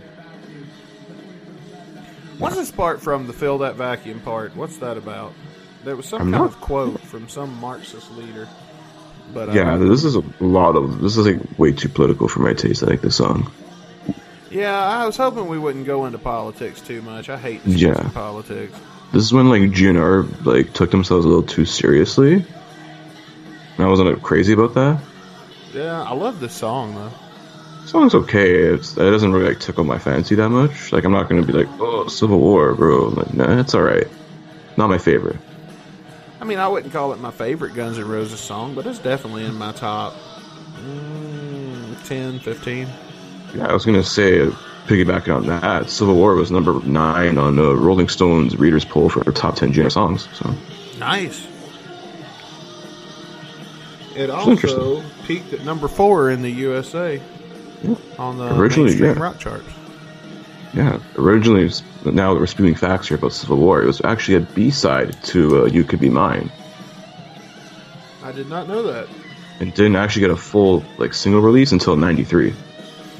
[2.38, 4.56] What's this part from the fill that vacuum part?
[4.56, 5.34] What's that about?
[5.84, 8.48] There was some I'm kind not- of quote from some Marxist leader.
[9.34, 11.00] But uh, Yeah, this is a lot of.
[11.00, 12.82] This is like way too political for my taste.
[12.82, 13.50] I like this song.
[14.50, 17.28] yeah, I was hoping we wouldn't go into politics too much.
[17.28, 18.08] I hate Yeah.
[18.14, 18.78] politics.
[19.12, 22.34] This is when like GNR like took themselves a little too seriously.
[22.34, 25.00] And I wasn't like, crazy about that.
[25.72, 27.12] Yeah, I love this song though.
[27.86, 28.54] song's okay.
[28.74, 30.92] It's, it doesn't really like tickle my fancy that much.
[30.92, 33.08] Like I'm not gonna be like, oh, Civil War, bro.
[33.08, 34.06] Like, nah, it's all right.
[34.76, 35.36] Not my favorite.
[36.48, 39.44] I mean, I wouldn't call it my favorite Guns N' Roses song, but it's definitely
[39.44, 40.14] in my top
[40.80, 42.88] mm, 10, 15.
[43.54, 44.46] Yeah, I was gonna say, uh,
[44.86, 49.22] piggybacking on that, Civil War was number nine on uh, Rolling Stone's Readers poll for
[49.30, 50.26] top ten GNR songs.
[50.32, 50.54] So
[50.98, 51.46] Nice.
[54.16, 57.20] It also peaked at number four in the USA
[58.18, 59.22] on the Originally, mainstream yeah.
[59.22, 59.68] rock charts.
[60.74, 64.36] Yeah, originally, was- now that we're spewing facts here about Civil War, it was actually
[64.36, 66.50] a B side to uh, "You Could Be Mine,"
[68.22, 69.08] I did not know that.
[69.60, 72.54] and didn't actually get a full like single release until '93.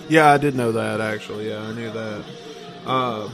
[0.09, 1.49] Yeah, I did know that actually.
[1.51, 2.25] Yeah, I knew that.
[2.87, 3.29] Uh,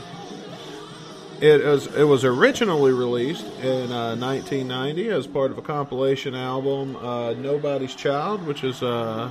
[1.41, 6.97] it was it was originally released in uh, 1990 as part of a compilation album,
[6.97, 9.31] uh, "Nobody's Child," which is uh,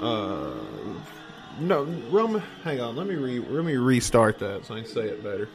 [0.00, 0.50] uh,
[1.60, 2.42] no Roman.
[2.62, 5.48] Hang on, let me re, let me restart that so I can say it better.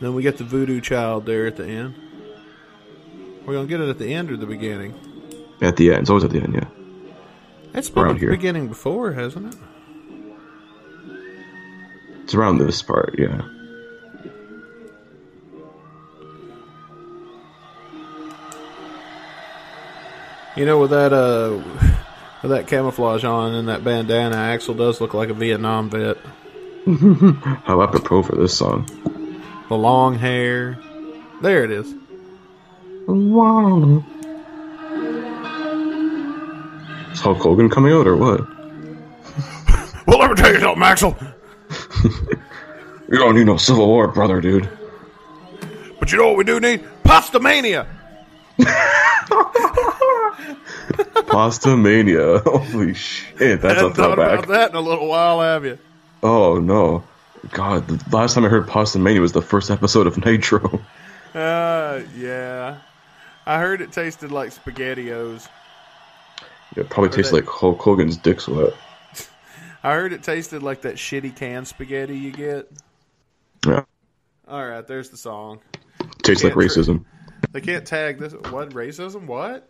[0.00, 1.94] Then we get the Voodoo Child there at the end.
[3.44, 4.94] We're gonna get it at the end or the beginning.
[5.60, 6.54] At the end, it's always at the end.
[6.54, 6.68] Yeah,
[7.74, 8.30] It's been Around at the here.
[8.30, 9.60] beginning before, hasn't it?
[12.24, 13.40] It's around this part, yeah.
[20.56, 21.60] You know, with that uh,
[22.42, 26.16] with that camouflage on and that bandana, Axl does look like a Vietnam vet.
[27.64, 28.86] How apropos for this song.
[29.68, 30.78] The long hair.
[31.42, 31.94] There it is.
[33.06, 34.04] Wow.
[37.12, 38.40] Is Hulk Hogan coming out or what?
[40.06, 41.34] Well, let me tell you something, Axl.
[43.10, 44.68] You don't need no Civil War, brother, dude.
[45.98, 46.84] But you know what we do need?
[47.04, 47.86] Pasta mania.
[51.26, 52.38] Pasta Mania.
[52.46, 54.44] Holy shit, that's a throwback.
[54.44, 55.78] about that in a little while, have you?
[56.22, 57.04] Oh no.
[57.50, 60.80] God, the last time I heard Pasta Mania was the first episode of Nitro.
[61.34, 62.78] Uh, yeah.
[63.46, 65.46] I heard it tasted like SpaghettiOs.
[66.74, 68.72] It probably tastes that- like Hulk Hogan's dick sweat.
[69.84, 72.68] I heard it tasted like that shitty canned spaghetti you get.
[73.64, 73.84] Yeah.
[74.48, 75.60] All right, there's the song.
[76.22, 77.04] Tastes like Yeah, racism.
[77.52, 78.32] They can't tag this.
[78.32, 79.26] What racism?
[79.26, 79.68] What?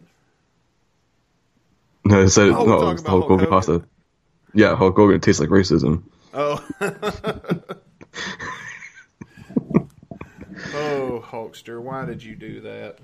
[2.08, 3.50] No, said Oh, no, it's about Hulk Hulk Hogan Hogan.
[3.50, 3.84] pasta.
[4.54, 6.04] Yeah, Hulk Hogan tastes like racism.
[6.32, 6.66] Oh.
[10.74, 12.98] oh, Hulkster, why did you do that?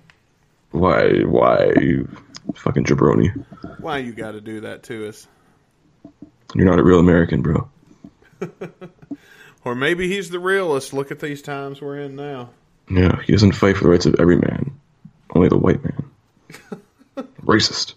[0.70, 1.20] Why?
[1.20, 1.74] Why?
[1.80, 2.08] You
[2.54, 3.44] fucking jabroni.
[3.78, 5.28] Why you got to do that to us?
[6.54, 7.68] You're not a real American, bro.
[9.66, 10.92] Or maybe he's the realist.
[10.92, 12.50] Look at these times we're in now.
[12.90, 14.78] Yeah, he doesn't fight for the rights of every man,
[15.34, 16.10] only the white man.
[17.40, 17.94] Racist.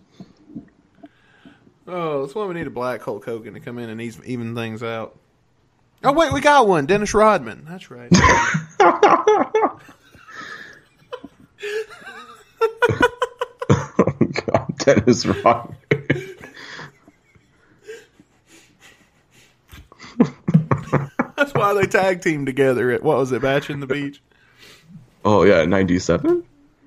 [1.88, 4.54] Oh, that's why we need a black Hulk Hogan to come in and ease- even
[4.56, 5.18] things out.
[6.04, 7.66] Oh wait, we got one, Dennis Rodman.
[7.68, 8.10] That's right.
[8.80, 9.80] Oh
[14.46, 15.76] God, Dennis Rodman.
[21.36, 24.22] That's why they tag team together at what was it, Bash at the Beach?
[25.24, 26.44] Oh yeah, '97.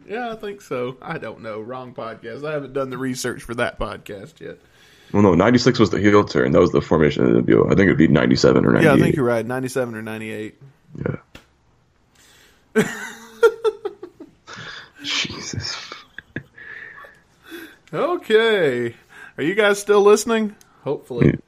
[0.09, 0.97] Yeah, I think so.
[1.01, 1.61] I don't know.
[1.61, 2.45] Wrong podcast.
[2.45, 4.59] I haven't done the research for that podcast yet.
[5.13, 6.53] Well, no, '96 was the heel turn.
[6.53, 7.67] That was the formation of the NWO.
[7.67, 8.87] I think it'd be '97 or '98.
[8.87, 9.45] Yeah, I think you're right.
[9.45, 10.61] Ninety-seven or ninety-eight.
[12.75, 12.85] Yeah.
[15.03, 15.77] Jesus.
[17.93, 18.95] Okay.
[19.37, 20.55] Are you guys still listening?
[20.85, 21.39] Hopefully.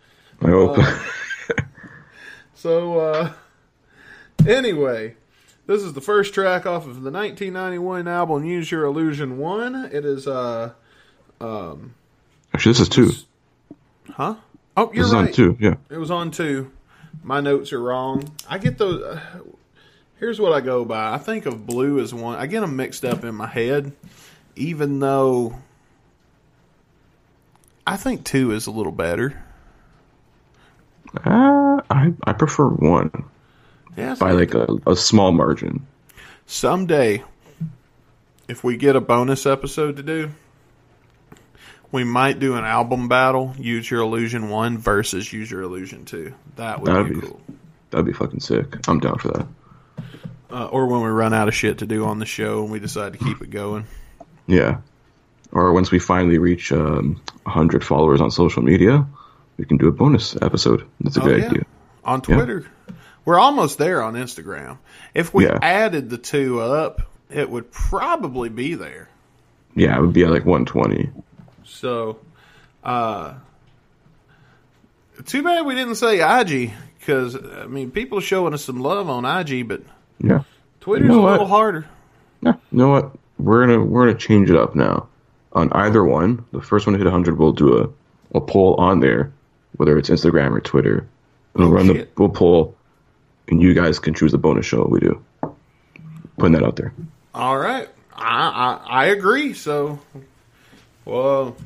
[0.41, 0.79] I hope.
[2.63, 3.33] So, uh,
[4.47, 5.17] anyway,
[5.67, 9.91] this is the first track off of the 1991 album Use Your Illusion 1.
[9.93, 10.71] It is, uh,
[11.41, 11.91] Actually,
[12.71, 13.11] this is two.
[14.11, 14.36] Huh?
[14.76, 15.28] Oh, you're right.
[15.28, 15.57] on two.
[15.61, 15.74] Yeah.
[15.90, 16.70] It was on two.
[17.22, 18.32] My notes are wrong.
[18.48, 19.03] I get those.
[19.03, 19.20] Uh,
[20.18, 21.12] here's what I go by.
[21.12, 22.38] I think of blue as one.
[22.38, 23.92] I get them mixed up in my head,
[24.57, 25.57] even though
[27.86, 29.42] I think two is a little better.
[31.24, 33.11] Uh, I I prefer one
[33.96, 35.86] Yeah, by like a, a small margin.
[36.46, 37.22] someday,
[38.48, 40.30] if we get a bonus episode to do,
[41.93, 43.55] we might do an album battle.
[43.59, 46.34] Use Your Illusion One versus Use Your Illusion Two.
[46.57, 47.40] That would That'd be, be- cool.
[47.90, 48.88] That'd be fucking sick.
[48.88, 49.47] I'm down for that.
[50.51, 52.78] Uh, or when we run out of shit to do on the show and we
[52.80, 53.86] decide to keep it going.
[54.47, 54.78] Yeah.
[55.51, 59.07] Or once we finally reach um, 100 followers on social media,
[59.59, 60.86] we can do a bonus episode.
[61.01, 61.47] That's a Oh, good yeah.
[61.49, 61.62] idea.
[62.05, 62.66] on Twitter.
[63.24, 64.78] We're almost there on Instagram.
[65.14, 65.59] If we Yeah.
[65.62, 69.09] added the two up, it would probably be there.
[69.74, 71.11] Yeah, it would be like 120.
[71.65, 72.19] So,
[72.85, 73.35] uh,
[75.27, 79.09] too bad we didn't say IG because I mean people are showing us some love
[79.09, 79.83] on IG, but
[80.19, 80.43] Yeah.
[80.81, 81.31] Twitter's You know a what?
[81.33, 81.87] little harder.
[82.41, 82.55] Yeah.
[82.73, 83.13] You know what?
[83.39, 85.09] We're gonna we're gonna change it up now.
[85.53, 89.01] On either one, the first one to hit 100, we'll do a, a poll on
[89.01, 89.33] there,
[89.77, 91.07] whether it's Instagram or Twitter.
[91.55, 92.75] And we'll run the we'll poll,
[93.49, 95.23] and you guys can choose the bonus show we do.
[96.39, 96.95] Putting that out there.
[97.35, 99.53] All right, I I, I agree.
[99.53, 99.99] So,
[101.05, 101.57] well,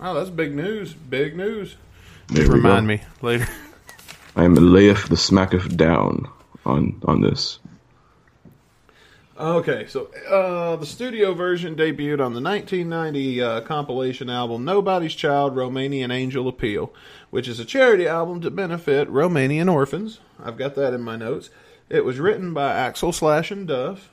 [0.00, 0.92] wow, that's big news.
[0.94, 1.76] Big news.
[2.28, 2.94] There we Remind go.
[2.94, 3.48] me later.
[4.36, 6.28] I am layeth the smacketh down
[6.64, 7.58] on on this.
[9.38, 15.56] Okay, so uh, the studio version debuted on the 1990 uh, compilation album Nobody's Child
[15.56, 16.92] Romanian Angel Appeal,
[17.30, 20.20] which is a charity album to benefit Romanian orphans.
[20.38, 21.48] I've got that in my notes.
[21.88, 24.10] It was written by Axl Slash and Duff.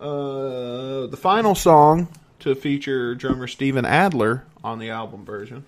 [0.00, 2.06] Uh, the final song
[2.40, 5.64] to feature drummer Steven Adler on the album version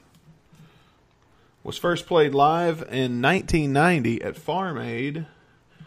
[1.67, 5.27] was first played live in 1990 at Farm Aid.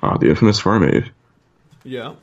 [0.03, 1.09] Ah, the infamous Farm Aid.
[1.86, 2.15] Yeah.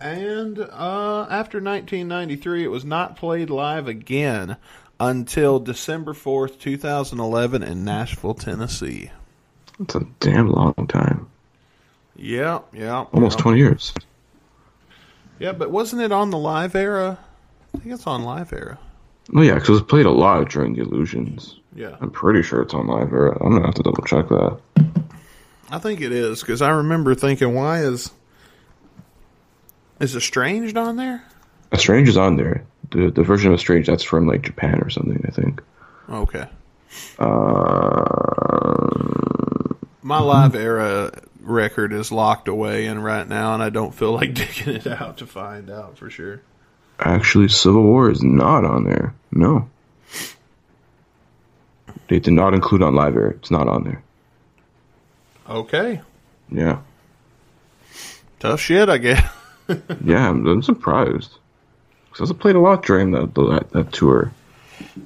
[0.00, 4.56] And uh, after 1993, it was not played live again
[4.98, 9.10] until December 4th, 2011, in Nashville, Tennessee.
[9.78, 11.28] That's a damn long time.
[12.16, 13.04] Yeah, yeah.
[13.12, 13.42] Almost yeah.
[13.42, 13.92] 20 years.
[15.38, 17.18] Yeah, but wasn't it on the live era?
[17.76, 18.78] I think it's on live era.
[19.34, 21.58] Oh yeah, because it was played a lot during the Illusions.
[21.74, 21.96] Yeah.
[22.00, 23.36] I'm pretty sure it's on live era.
[23.40, 24.58] I'm gonna have to double check that.
[25.70, 28.10] I think it is because I remember thinking, why is
[30.00, 31.24] is Estranged on there?
[31.72, 32.64] Estranged is on there.
[32.90, 35.22] The the version of Estranged that's from like Japan or something.
[35.26, 35.60] I think.
[36.08, 36.46] Okay.
[37.18, 38.04] Uh,
[40.02, 41.10] My live era
[41.40, 45.16] record is locked away in right now, and I don't feel like digging it out
[45.18, 46.42] to find out for sure.
[46.98, 49.14] Actually, Civil War is not on there.
[49.30, 49.68] No.
[52.08, 53.30] They did not include on Live Era.
[53.30, 54.02] It's not on there.
[55.48, 56.00] Okay.
[56.50, 56.78] Yeah.
[58.38, 59.32] Tough shit, I guess.
[60.04, 61.38] Yeah, I'm, I'm surprised.
[62.12, 64.30] Because I played a lot during that that, that tour.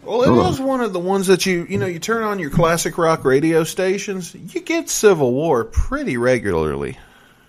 [0.03, 2.39] Well, it Hold was one of the ones that you, you know, you turn on
[2.39, 6.99] your classic rock radio stations, you get Civil War pretty regularly.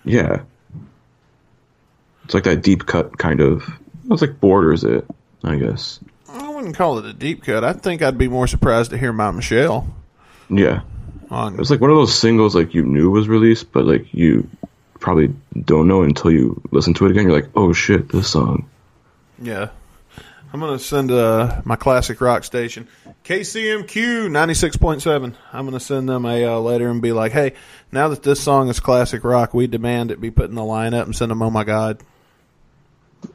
[0.04, 0.42] Yeah.
[2.24, 3.68] It's like that deep cut kind of.
[4.10, 5.06] It's like borders it,
[5.44, 6.00] I guess.
[6.28, 7.62] I wouldn't call it a deep cut.
[7.64, 9.86] I think I'd be more surprised to hear my Michelle
[10.50, 10.80] Yeah.
[11.30, 11.54] on.
[11.54, 14.48] It was like one of those singles like you knew was released, but like you
[15.00, 15.34] probably
[15.64, 17.24] don't know until you listen to it again.
[17.24, 18.68] You're like, oh shit, this song.
[19.40, 19.68] Yeah.
[20.54, 22.86] I'm going to send uh, my classic rock station,
[23.24, 25.34] KCMQ 96.7.
[25.50, 27.54] I'm going to send them a uh, letter and be like, hey,
[27.90, 31.04] now that this song is classic rock, we demand it be put in the lineup
[31.04, 32.02] and send them, oh my God.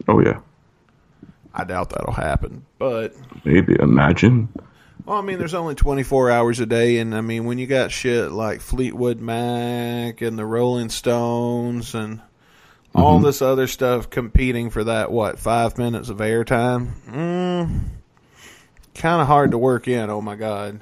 [0.07, 0.41] Oh yeah,
[1.59, 2.65] I doubt that'll happen.
[2.77, 3.75] But, maybe.
[3.79, 4.47] Imagine.
[5.05, 6.99] well, I mean, there's only 24 hours a day.
[6.99, 12.21] And, I mean, when you got shit like Fleetwood Mac and the Rolling Stones and
[12.93, 16.91] all this other stuff competing for that, what, five minutes of airtime?
[17.09, 17.79] Mm,
[18.95, 20.81] kind of hard to work in, oh my God.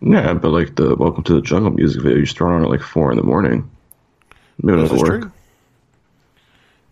[0.00, 2.68] Yeah, but like the Welcome to the Jungle music video, you just throw on at
[2.70, 3.70] like four in the morning.
[4.62, 5.20] Maybe This is work.
[5.22, 5.32] true.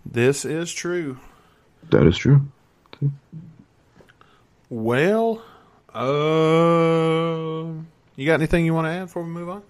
[0.06, 1.18] This is true.
[1.90, 2.46] That is true.
[4.70, 5.42] Well,
[5.94, 7.72] uh,
[8.16, 9.62] you got anything you want to add before we move on?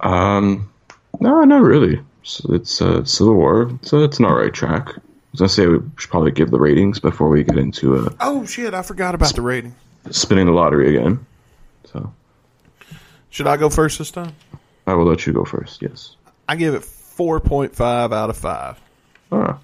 [0.00, 0.72] Um,
[1.20, 2.00] no, not really.
[2.22, 3.70] It's, it's uh, Civil War.
[3.82, 4.88] It's, uh, it's an alright track.
[4.88, 5.00] I
[5.32, 8.44] was gonna say we should probably give the ratings before we get into uh, Oh
[8.46, 9.74] shit, I forgot about the rating.
[10.10, 11.24] spinning the lottery again.
[11.84, 12.12] So
[13.30, 14.34] Should I go first this time?
[14.86, 15.82] I will let you go first.
[15.82, 16.16] Yes.
[16.48, 18.80] I give it 4.5 out of 5.
[19.30, 19.58] Ah.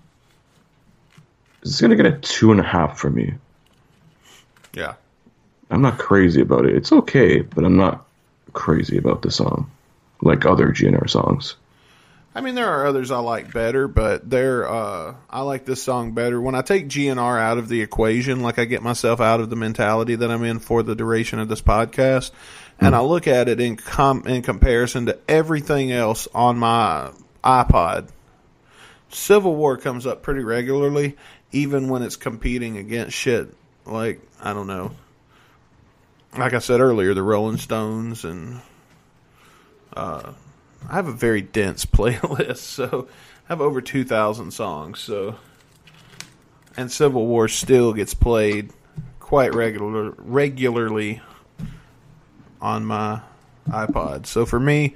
[1.66, 3.34] It's gonna get a two and a half from me.
[4.72, 4.94] Yeah.
[5.70, 6.76] I'm not crazy about it.
[6.76, 8.06] It's okay, but I'm not
[8.52, 9.70] crazy about the song,
[10.22, 11.56] like other GNR songs.
[12.34, 16.12] I mean, there are others I like better, but they're, uh, I like this song
[16.12, 16.38] better.
[16.38, 19.56] When I take GNR out of the equation, like I get myself out of the
[19.56, 22.30] mentality that I'm in for the duration of this podcast,
[22.78, 27.10] and I look at it in com- in comparison to everything else on my
[27.42, 28.10] iPod,
[29.08, 31.16] Civil War comes up pretty regularly,
[31.56, 33.48] even when it's competing against shit
[33.86, 34.92] like, I don't know,
[36.36, 38.60] like I said earlier, the Rolling Stones and
[39.96, 40.32] uh,
[40.86, 43.08] I have a very dense playlist, so
[43.48, 44.98] I have over 2,000 songs.
[44.98, 45.36] So,
[46.76, 48.70] and Civil War still gets played
[49.18, 51.22] quite regular regularly
[52.60, 53.22] on my
[53.66, 54.26] iPod.
[54.26, 54.94] So for me,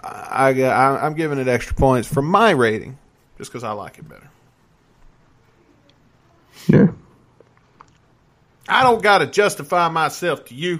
[0.00, 2.98] I, I I'm giving it extra points for my rating,
[3.36, 4.28] just because I like it better.
[6.68, 6.88] Yeah.
[8.68, 10.78] I don't got to justify myself to you,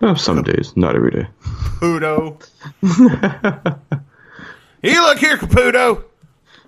[0.00, 1.26] Well, some days, not every day.
[1.42, 2.40] Caputo.
[4.82, 6.04] you look here, Caputo.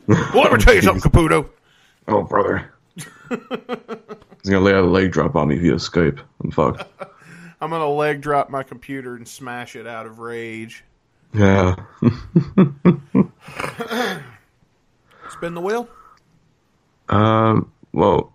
[0.06, 1.48] Well, let me tell you something, Caputo.
[2.08, 2.72] Oh, brother.
[3.28, 6.20] He's gonna lay out a leg drop on me via Skype.
[6.42, 6.84] I'm fucked.
[7.60, 10.84] I'm gonna leg drop my computer and smash it out of rage.
[11.34, 11.74] Yeah.
[15.30, 15.88] Spin the wheel.
[17.08, 17.72] Um.
[17.92, 18.32] Well,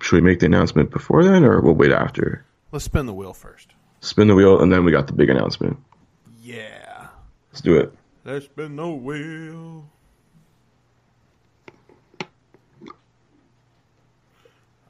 [0.00, 2.44] should we make the announcement before then, or we'll wait after?
[2.72, 3.74] Let's spin the wheel first.
[4.00, 5.78] Spin the wheel, and then we got the big announcement.
[6.42, 7.08] Yeah.
[7.50, 7.92] Let's do it.
[8.24, 9.88] Let's spin the wheel.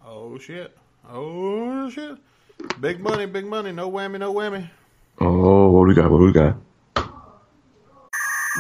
[0.05, 0.77] Oh shit.
[1.09, 2.19] Oh shit.
[2.81, 3.73] Big money, big money.
[3.73, 4.69] No whammy, no whammy.
[5.21, 6.11] Oh, what do we got?
[6.11, 6.57] What do we got?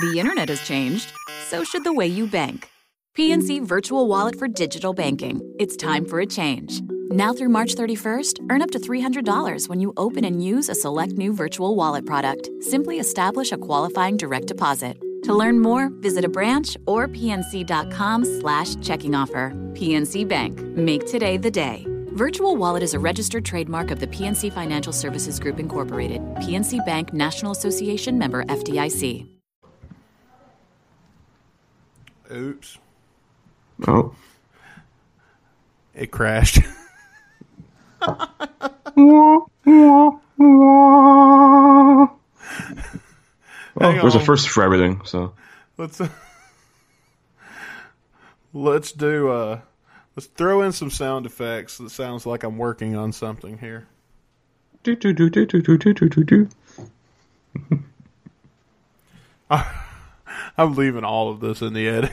[0.00, 1.12] The internet has changed,
[1.48, 2.70] so should the way you bank.
[3.18, 5.40] PNC Virtual Wallet for digital banking.
[5.58, 6.82] It's time for a change.
[7.10, 11.14] Now through March 31st, earn up to $300 when you open and use a select
[11.14, 12.48] new virtual wallet product.
[12.60, 14.98] Simply establish a qualifying direct deposit.
[15.24, 19.50] To learn more, visit a branch or pnc.com slash checking offer.
[19.72, 20.60] PNC Bank.
[20.76, 21.84] Make today the day.
[22.12, 27.12] Virtual Wallet is a registered trademark of the PNC Financial Services Group Incorporated, PNC Bank
[27.12, 29.26] National Association member FDIC.
[32.30, 32.78] Oops.
[33.86, 34.14] Oh.
[35.94, 36.60] It crashed.
[38.00, 38.30] Well,
[43.80, 45.32] Hang there's a first for everything, so.
[45.76, 46.08] let's uh,
[48.52, 49.60] let's do uh
[50.16, 53.86] let's throw in some sound effects that sounds like I'm working on something here.
[54.82, 56.48] Do, do, do, do, do, do, do, do, do, do.
[60.56, 62.12] I'm leaving all of this in the edit.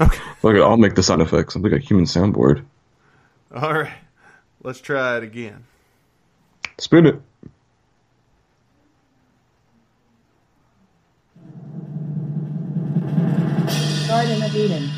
[0.00, 1.54] Look, I'll make the sound effects.
[1.54, 2.64] I'm like a human soundboard.
[3.54, 3.92] All right.
[4.62, 5.64] Let's try it again.
[6.78, 7.20] Spin it.
[14.06, 14.90] Garden of Eden.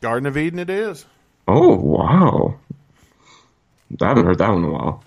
[0.00, 1.06] Garden of Eden it is.
[1.48, 2.58] Oh, wow.
[4.00, 5.04] I haven't heard that one in a while.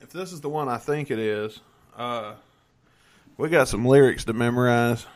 [0.00, 1.60] If this is the one I think it is,
[1.96, 2.34] uh
[3.36, 5.06] we got some lyrics to memorize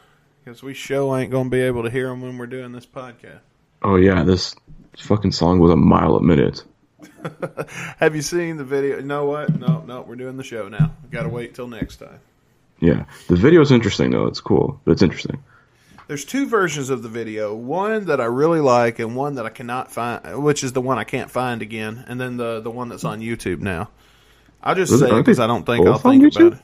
[0.47, 2.87] cuz we show ain't going to be able to hear them when we're doing this
[2.87, 3.41] podcast.
[3.83, 4.55] Oh, yeah, this
[4.97, 6.65] fucking song was a mile a minute.
[7.99, 8.97] Have you seen the video?
[8.97, 9.59] You know what?
[9.59, 10.93] No, no, we're doing the show now.
[11.11, 12.21] Got to wait till next time.
[12.81, 13.05] Yeah.
[13.29, 14.27] The video's interesting, though.
[14.27, 15.43] It's cool, but it's interesting.
[16.07, 17.53] There's two versions of the video.
[17.53, 20.99] One that I really like, and one that I cannot find, which is the one
[20.99, 23.91] I can't find again, and then the the one that's on YouTube now.
[24.63, 26.59] I'll just say because I don't think I'll think about it.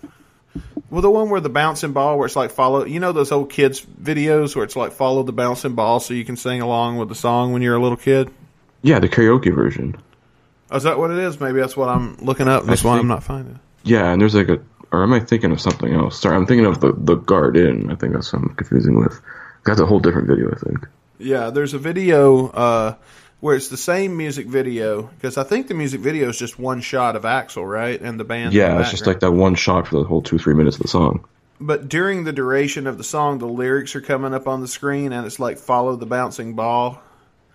[0.90, 3.50] Well, the one where the bouncing ball, where it's like follow, you know those old
[3.50, 7.09] kids videos where it's like follow the bouncing ball so you can sing along with
[7.09, 8.30] the song when you're a little kid.
[8.82, 9.96] Yeah, the karaoke version.
[10.70, 11.40] Oh, is that what it is?
[11.40, 12.64] Maybe that's what I'm looking up.
[12.64, 13.55] That's why I'm not finding.
[13.55, 13.61] it.
[13.84, 14.61] Yeah, and there's like a.
[14.90, 16.20] Or am I thinking of something else?
[16.20, 17.90] Sorry, I'm thinking of the, the Garden.
[17.90, 19.18] I think that's what I'm confusing with.
[19.64, 20.86] That's a whole different video, I think.
[21.18, 22.96] Yeah, there's a video uh,
[23.43, 26.80] where it's the same music video because I think the music video is just one
[26.80, 28.55] shot of Axl, right, and the band.
[28.55, 30.82] Yeah, the it's just like that one shot for the whole two, three minutes of
[30.82, 31.24] the song.
[31.61, 35.12] But during the duration of the song, the lyrics are coming up on the screen,
[35.12, 37.03] and it's like "Follow the bouncing ball."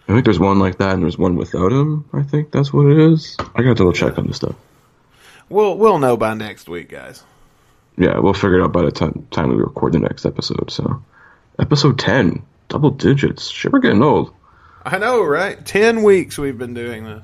[0.09, 2.03] I think there's one like that, and there's one without him.
[2.11, 3.37] I think that's what it is.
[3.39, 4.55] I gotta double check on this stuff.
[5.47, 7.23] We'll we'll know by next week, guys.
[7.97, 10.69] Yeah, we'll figure it out by the time, time we record the next episode.
[10.69, 11.01] So,
[11.57, 13.47] episode 10, double digits.
[13.49, 14.33] Shit, we're getting old.
[14.87, 15.63] I know, right?
[15.65, 17.23] Ten weeks we've been doing this.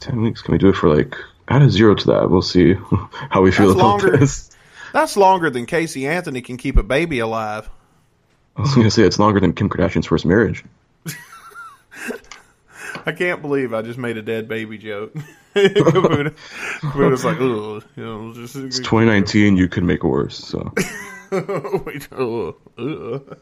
[0.00, 0.42] 10 weeks.
[0.42, 1.14] Can we do it for like,
[1.48, 2.30] add a zero to that?
[2.30, 2.74] We'll see
[3.30, 4.16] how we feel That's about longer.
[4.16, 4.50] this.
[4.92, 7.68] That's longer than Casey Anthony can keep a baby alive.
[8.56, 10.64] I was gonna say it's longer than Kim Kardashian's first marriage.
[13.06, 15.14] I can't believe I just made a dead baby joke.
[15.54, 16.34] Caputo,
[16.80, 19.56] Caputo's like, ugh, you know, just It's 2019.
[19.56, 20.36] You could make it worse.
[20.38, 20.72] So
[21.84, 23.38] Wait, ugh, ugh.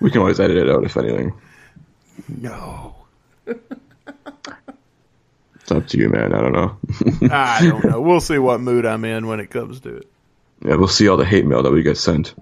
[0.00, 1.32] we can always edit it out if anything.
[2.28, 2.94] No.
[5.64, 6.34] It's up to you, man.
[6.34, 6.76] I don't know.
[7.30, 8.00] I don't know.
[8.00, 10.10] We'll see what mood I'm in when it comes to it.
[10.62, 12.34] yeah, we'll see all the hate mail that we get sent.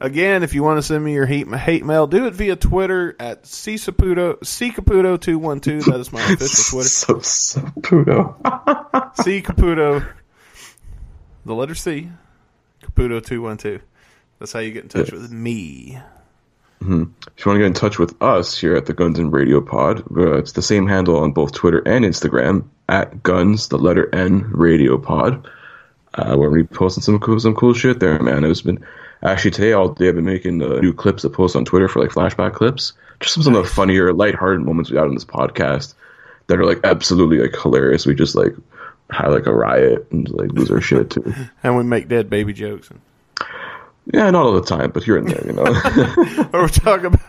[0.00, 3.14] Again, if you want to send me your hate, hate mail, do it via Twitter
[3.20, 5.84] at ccaputo, ccaputo212.
[5.84, 6.88] That is my official Twitter.
[6.88, 8.36] So, so Pluto.
[9.22, 10.06] C Caputo,
[11.44, 12.08] the letter C,
[12.82, 13.80] Caputo212.
[14.38, 15.98] That's how you get in touch with me.
[16.80, 19.60] If you want to get in touch with us here at the Guns and Radio
[19.60, 24.12] Pod, uh, it's the same handle on both Twitter and Instagram at Guns, the letter
[24.14, 25.48] N Radio Pod.
[26.14, 28.44] Uh, we're gonna be posting some cool, some cool shit there, man.
[28.44, 28.84] It's been
[29.22, 32.00] actually today all day I've been making uh, new clips to post on Twitter for
[32.00, 35.24] like flashback clips, just some, some of the funnier, lighthearted moments we had on this
[35.24, 35.94] podcast
[36.46, 38.06] that are like absolutely like hilarious.
[38.06, 38.54] We just like
[39.10, 41.34] had like a riot and like lose our shit too.
[41.62, 42.90] And we make dead baby jokes.
[44.12, 45.64] Yeah, not all the time, but here and there, you know.
[46.52, 47.20] We're talking about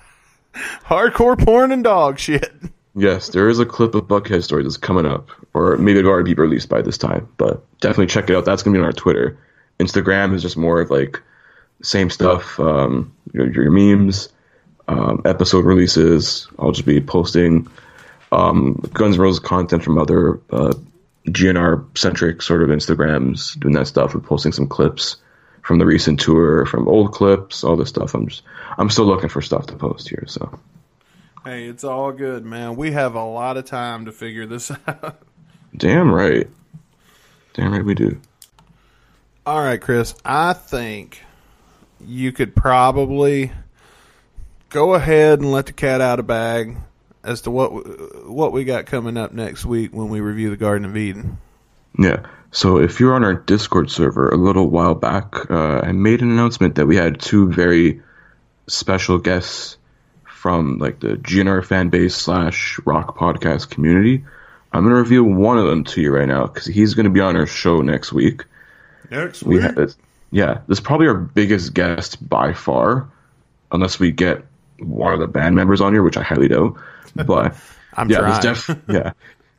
[0.86, 2.52] hardcore porn and dog shit.
[2.96, 6.34] Yes, there is a clip of Buckethead story that's coming up, or maybe it'll already
[6.34, 7.28] be released by this time.
[7.38, 8.46] But definitely check it out.
[8.46, 9.38] That's gonna be on our Twitter.
[9.80, 11.22] Instagram is just more of like
[11.82, 12.60] same stuff.
[12.60, 14.30] Um, your, your memes,
[14.88, 16.48] um, episode releases.
[16.58, 17.68] I'll just be posting
[18.32, 20.74] um, Guns N' Roses content from other uh,
[21.28, 25.18] GNR centric sort of Instagrams, doing that stuff and posting some clips
[25.62, 28.14] from the recent tour, from old clips, all this stuff.
[28.14, 28.44] I'm just
[28.78, 30.26] I'm still looking for stuff to post here.
[30.28, 30.60] So.
[31.46, 32.76] Hey, it's all good, man.
[32.76, 35.22] We have a lot of time to figure this out.
[35.76, 36.50] Damn right.
[37.54, 38.20] Damn right we do.
[39.46, 40.14] All right, Chris.
[40.24, 41.24] I think
[42.06, 43.52] you could probably
[44.70, 46.78] go ahead and let the cat out of bag
[47.24, 50.86] as to what what we got coming up next week when we review the Garden
[50.86, 51.38] of Eden.
[51.98, 52.26] Yeah.
[52.52, 56.32] So if you're on our Discord server a little while back, uh, I made an
[56.32, 58.02] announcement that we had two very
[58.68, 59.78] special guests
[60.26, 64.24] from like the GNR fan base slash rock podcast community.
[64.72, 67.36] I'm gonna reveal one of them to you right now because he's gonna be on
[67.36, 68.46] our show next week.
[69.12, 69.64] Next We week.
[69.64, 69.94] had,
[70.32, 73.10] yeah, this is probably our biggest guest by far,
[73.72, 74.46] unless we get
[74.80, 76.78] one of the band members on here, which I highly doubt.
[77.16, 77.56] But
[77.94, 79.14] I'm yeah, this def- yeah,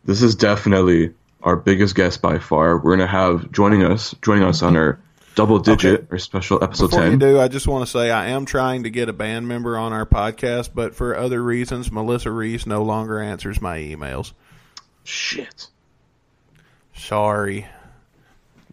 [0.04, 1.12] this is definitely
[1.42, 2.78] our biggest guest by far.
[2.78, 5.00] We're gonna have joining us, joining us on our
[5.36, 6.06] double digit, Okay.
[6.12, 7.18] our special episode Before you ten.
[7.18, 9.92] do, I just want to say I am trying to get a band member on
[9.92, 14.32] our podcast, but for other reasons, Melissa Reese no longer answers my emails.
[15.04, 15.68] Shit.
[16.94, 17.66] Sorry.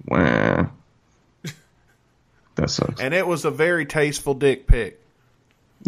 [0.06, 0.68] Wah.
[2.56, 3.00] That sucks.
[3.00, 5.00] And it was a very tasteful dick pic.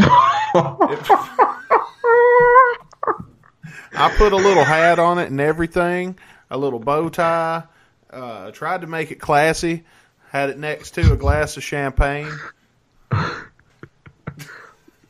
[3.91, 6.17] I put a little hat on it and everything,
[6.49, 7.63] a little bow tie.
[8.09, 9.83] Uh, tried to make it classy.
[10.29, 12.31] Had it next to a glass of champagne.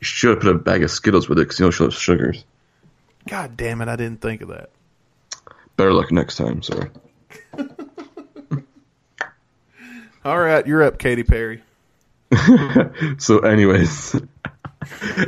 [0.00, 2.44] should have put a bag of Skittles with it because you know she'll have sugars.
[3.28, 3.88] God damn it!
[3.88, 4.70] I didn't think of that.
[5.76, 6.90] Better luck next time, sorry.
[10.24, 11.62] All right, you're up, Katy Perry.
[13.18, 14.16] So, anyways,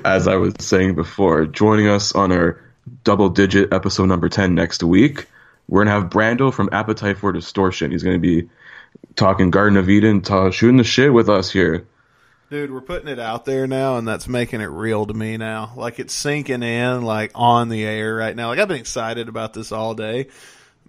[0.05, 2.61] as I was saying before, joining us on our
[3.05, 5.27] double digit episode number 10 next week,
[5.73, 7.91] we're going to have Brando from Appetite for Distortion.
[7.93, 8.51] He's going to be
[9.17, 11.87] talking Garden of Eden, ta- shooting the shit with us here.
[12.51, 15.73] Dude, we're putting it out there now, and that's making it real to me now.
[15.75, 18.49] Like it's sinking in, like on the air right now.
[18.49, 20.27] Like I've been excited about this all day,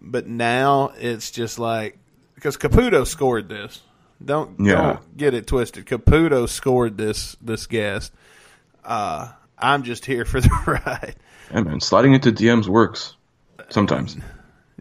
[0.01, 1.97] but now it's just like
[2.35, 3.81] because Caputo scored this.
[4.23, 4.73] Don't Yeah.
[4.75, 5.85] don't get it twisted.
[5.85, 8.11] Caputo scored this this guest.
[8.83, 11.15] Uh, I'm just here for the ride.
[11.53, 13.15] Yeah, man, sliding into DMs works
[13.69, 14.17] sometimes.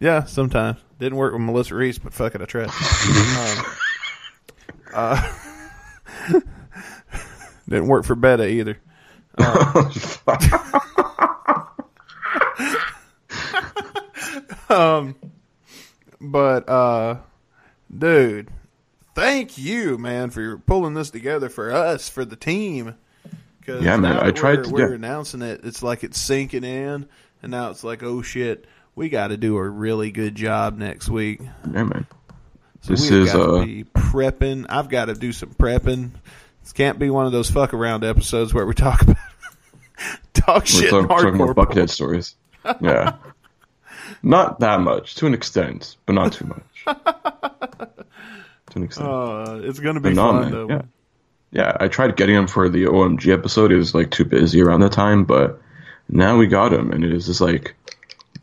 [0.02, 2.70] Yeah, sometimes didn't work with Melissa Reese, but fuck it, I tried.
[3.38, 3.64] um,
[4.92, 5.32] uh,
[7.68, 8.78] didn't work for Beta either.
[14.68, 15.14] um,
[16.20, 17.16] but uh,
[17.96, 18.48] dude,
[19.14, 22.96] thank you, man, for pulling this together for us for the team.
[23.64, 24.94] 'Cause Yeah, man, I tried we're, to- We're yeah.
[24.96, 25.60] announcing it.
[25.62, 27.06] It's like it's sinking in,
[27.42, 31.08] and now it's like, oh shit, we got to do a really good job next
[31.08, 31.40] week.
[31.40, 32.06] Yeah, man.
[32.82, 34.66] So This we've is, got to uh, be prepping.
[34.68, 36.10] I've got to do some prepping.
[36.62, 39.16] This can't be one of those fuck around episodes where we talk about
[40.32, 42.34] talk shit talking, talking about Buckethead stories.
[42.80, 43.16] Yeah.
[44.22, 46.98] not that much, to an extent, but not too much.
[47.06, 49.08] to an extent.
[49.08, 50.68] Uh, it's gonna be fun though.
[50.68, 50.82] Yeah.
[51.52, 53.72] Yeah, I tried getting him for the OMG episode.
[53.72, 55.60] It was like too busy around that time, but
[56.08, 57.74] now we got him, and it is just like,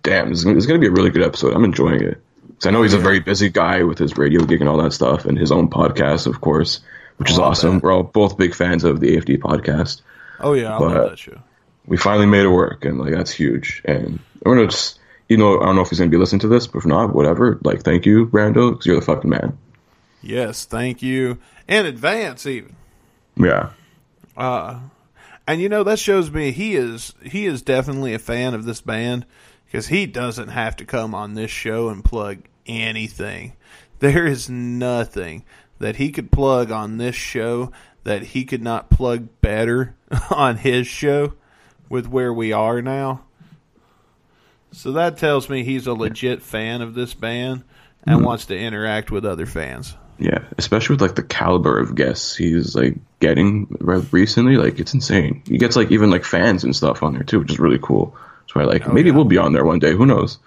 [0.03, 1.53] damn, it's, going to be a really good episode.
[1.53, 2.21] I'm enjoying it.
[2.59, 4.91] 'Cause I know he's a very busy guy with his radio gig and all that
[4.91, 6.81] stuff, and his own podcast, of course,
[7.15, 7.75] which is oh, awesome.
[7.75, 7.83] that.
[7.83, 10.01] We're all both big fans of the AFD podcast.
[10.41, 11.39] Oh yeah, I But- love that show.
[11.87, 13.81] We finally made it work, and like that's huge.
[13.85, 16.47] And we're gonna just, you know, I don't know if he's gonna be listening to
[16.49, 17.57] this, but if not, whatever.
[17.63, 19.57] Like, thank you, Brando, because you're the fucking man.
[20.21, 21.37] Yes, thank you
[21.67, 22.75] in advance even.
[23.37, 23.69] Yeah.
[24.35, 24.79] Uh,
[25.47, 28.81] and you know that shows me he is he is definitely a fan of this
[28.81, 29.25] band
[29.69, 33.53] because he doesn't have to come on this show and plug anything.
[33.99, 35.45] There is nothing
[35.77, 37.71] that he could plug on this show
[38.03, 39.95] that he could not plug better
[40.31, 41.33] on his show
[41.87, 43.25] with where we are now.
[44.71, 47.63] So that tells me he's a legit fan of this band
[48.05, 48.25] and mm-hmm.
[48.25, 49.95] wants to interact with other fans.
[50.17, 55.43] Yeah, especially with like the caliber of guests he's like getting recently, like it's insane.
[55.47, 58.15] He gets like even like fans and stuff on there too, which is really cool.
[58.51, 59.15] So I like maybe yeah.
[59.15, 59.91] we'll be on there one day.
[59.91, 60.39] Who knows?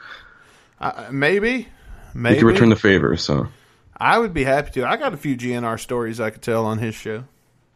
[0.80, 1.68] Uh, maybe,
[2.14, 3.16] We maybe can return the favor.
[3.16, 3.46] So
[3.96, 4.86] I would be happy to.
[4.86, 7.24] I got a few GNR stories I could tell on his show.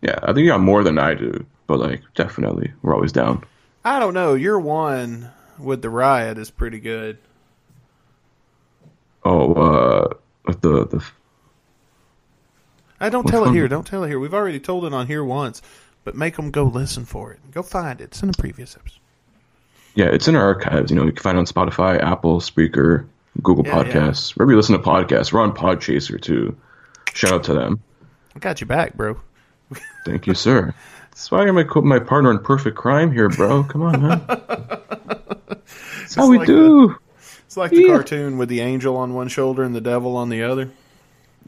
[0.02, 3.44] yeah, I think you got more than I do, but like definitely we're always down.
[3.84, 4.34] I don't know.
[4.34, 7.18] Your one with the riot is pretty good.
[9.24, 10.08] Oh, uh,
[10.46, 11.04] the the
[12.98, 13.68] I don't tell it here.
[13.68, 14.18] Don't tell it here.
[14.18, 15.62] We've already told it on here once,
[16.02, 17.38] but make them go listen for it.
[17.52, 18.04] Go find it.
[18.04, 19.00] It's in a previous episode.
[19.96, 20.90] Yeah, it's in our archives.
[20.90, 23.06] You know, you can find it on Spotify, Apple, Spreaker,
[23.42, 23.84] Google Yeah, yeah.
[23.84, 25.32] Podcasts, wherever you listen to podcasts.
[25.32, 26.56] We're on Podchaser too.
[27.12, 27.80] Shout out to them.
[28.34, 29.18] I got you back, bro.
[30.04, 30.72] Thank you, sir.
[31.10, 33.64] That's why I'm my my partner in Perfect Crime here, bro.
[33.64, 34.22] Come on, man.
[35.98, 36.94] That's how we like do.
[37.46, 40.42] It's like the cartoon with the angel on one shoulder and the devil on the
[40.42, 40.70] other.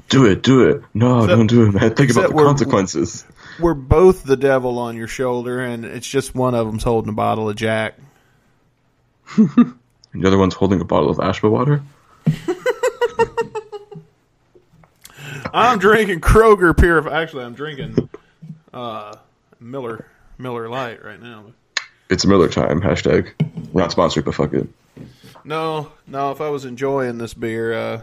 [0.08, 0.82] Do it, do it.
[0.94, 1.94] No, Except- don't do it, man.
[1.94, 3.24] Think about the we're- consequences.
[3.60, 7.14] We're both the devil on your shoulder, and it's just one of them's holding a
[7.14, 7.94] bottle of Jack.
[10.14, 11.82] The other one's holding a bottle of Ashba water.
[15.52, 17.12] I'm drinking Kroger Pure.
[17.12, 18.08] Actually, I'm drinking
[18.72, 19.16] uh,
[19.60, 20.06] Miller
[20.38, 21.44] Miller Lite right now.
[22.08, 22.80] It's Miller time.
[22.80, 23.32] Hashtag.
[23.72, 24.66] We're not sponsored, but fuck it.
[25.44, 26.32] No, no.
[26.32, 28.02] If I was enjoying this beer, uh,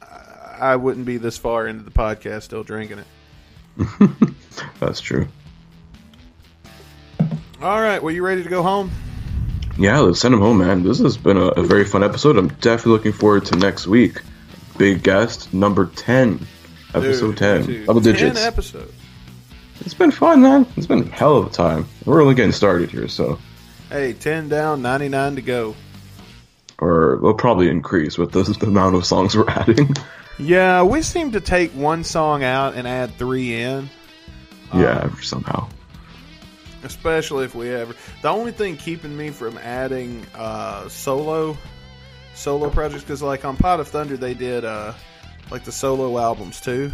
[0.00, 4.10] I I wouldn't be this far into the podcast still drinking it.
[4.80, 5.26] That's true.
[7.60, 8.90] All right, well, you ready to go home?
[9.78, 10.82] Yeah, let's send him home, man.
[10.82, 12.36] This has been a, a very fun episode.
[12.36, 14.20] I'm definitely looking forward to next week.
[14.78, 16.46] Big guest, number 10.
[16.94, 17.66] Episode Dude, 10.
[17.66, 18.38] dude, Double digits.
[18.38, 18.92] Ten episodes.
[19.80, 20.66] It's been fun, man.
[20.76, 21.86] It's been a hell of a time.
[22.04, 23.38] We're only getting started here, so.
[23.88, 25.74] Hey, ten down, ninety nine to go.
[26.78, 29.94] Or we'll probably increase with the, the amount of songs we're adding.
[30.38, 33.88] Yeah, we seem to take one song out and add three in.
[34.74, 35.68] yeah, um, somehow.
[36.84, 37.94] Especially if we ever.
[38.22, 41.56] The only thing keeping me from adding uh, solo
[42.34, 44.94] solo projects because like on Pod of Thunder they did uh,
[45.50, 46.90] like the solo albums too.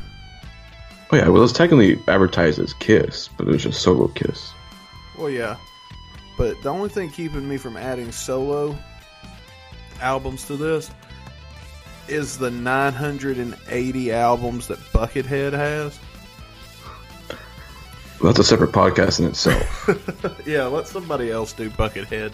[1.10, 4.52] Oh, yeah, well, it's technically advertised as Kiss, but it's just solo Kiss.
[5.16, 5.56] Well, yeah,
[6.36, 8.76] but the only thing keeping me from adding solo
[10.00, 10.90] albums to this
[12.08, 15.98] is the 980 albums that Buckethead has.
[18.20, 19.88] Well, that's a separate podcast in itself.
[20.46, 22.32] yeah, let somebody else do Buckethead.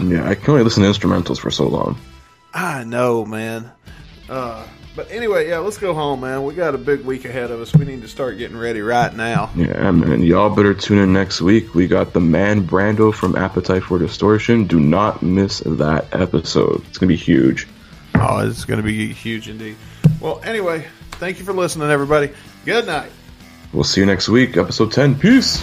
[0.00, 1.98] yeah, I can only listen to instrumentals for so long.
[2.54, 3.70] I know, man.
[4.28, 4.66] Uh,
[4.96, 6.44] but anyway, yeah, let's go home, man.
[6.44, 7.74] We got a big week ahead of us.
[7.76, 9.50] We need to start getting ready right now.
[9.54, 10.22] Yeah, man.
[10.22, 11.74] Y'all better tune in next week.
[11.74, 14.66] We got the man Brando from Appetite for Distortion.
[14.66, 16.82] Do not miss that episode.
[16.88, 17.68] It's going to be huge.
[18.14, 19.76] Oh, it's going to be huge indeed.
[20.18, 22.32] Well, anyway, thank you for listening, everybody.
[22.64, 23.10] Good night.
[23.72, 25.18] We'll see you next week, episode 10.
[25.18, 25.62] Peace.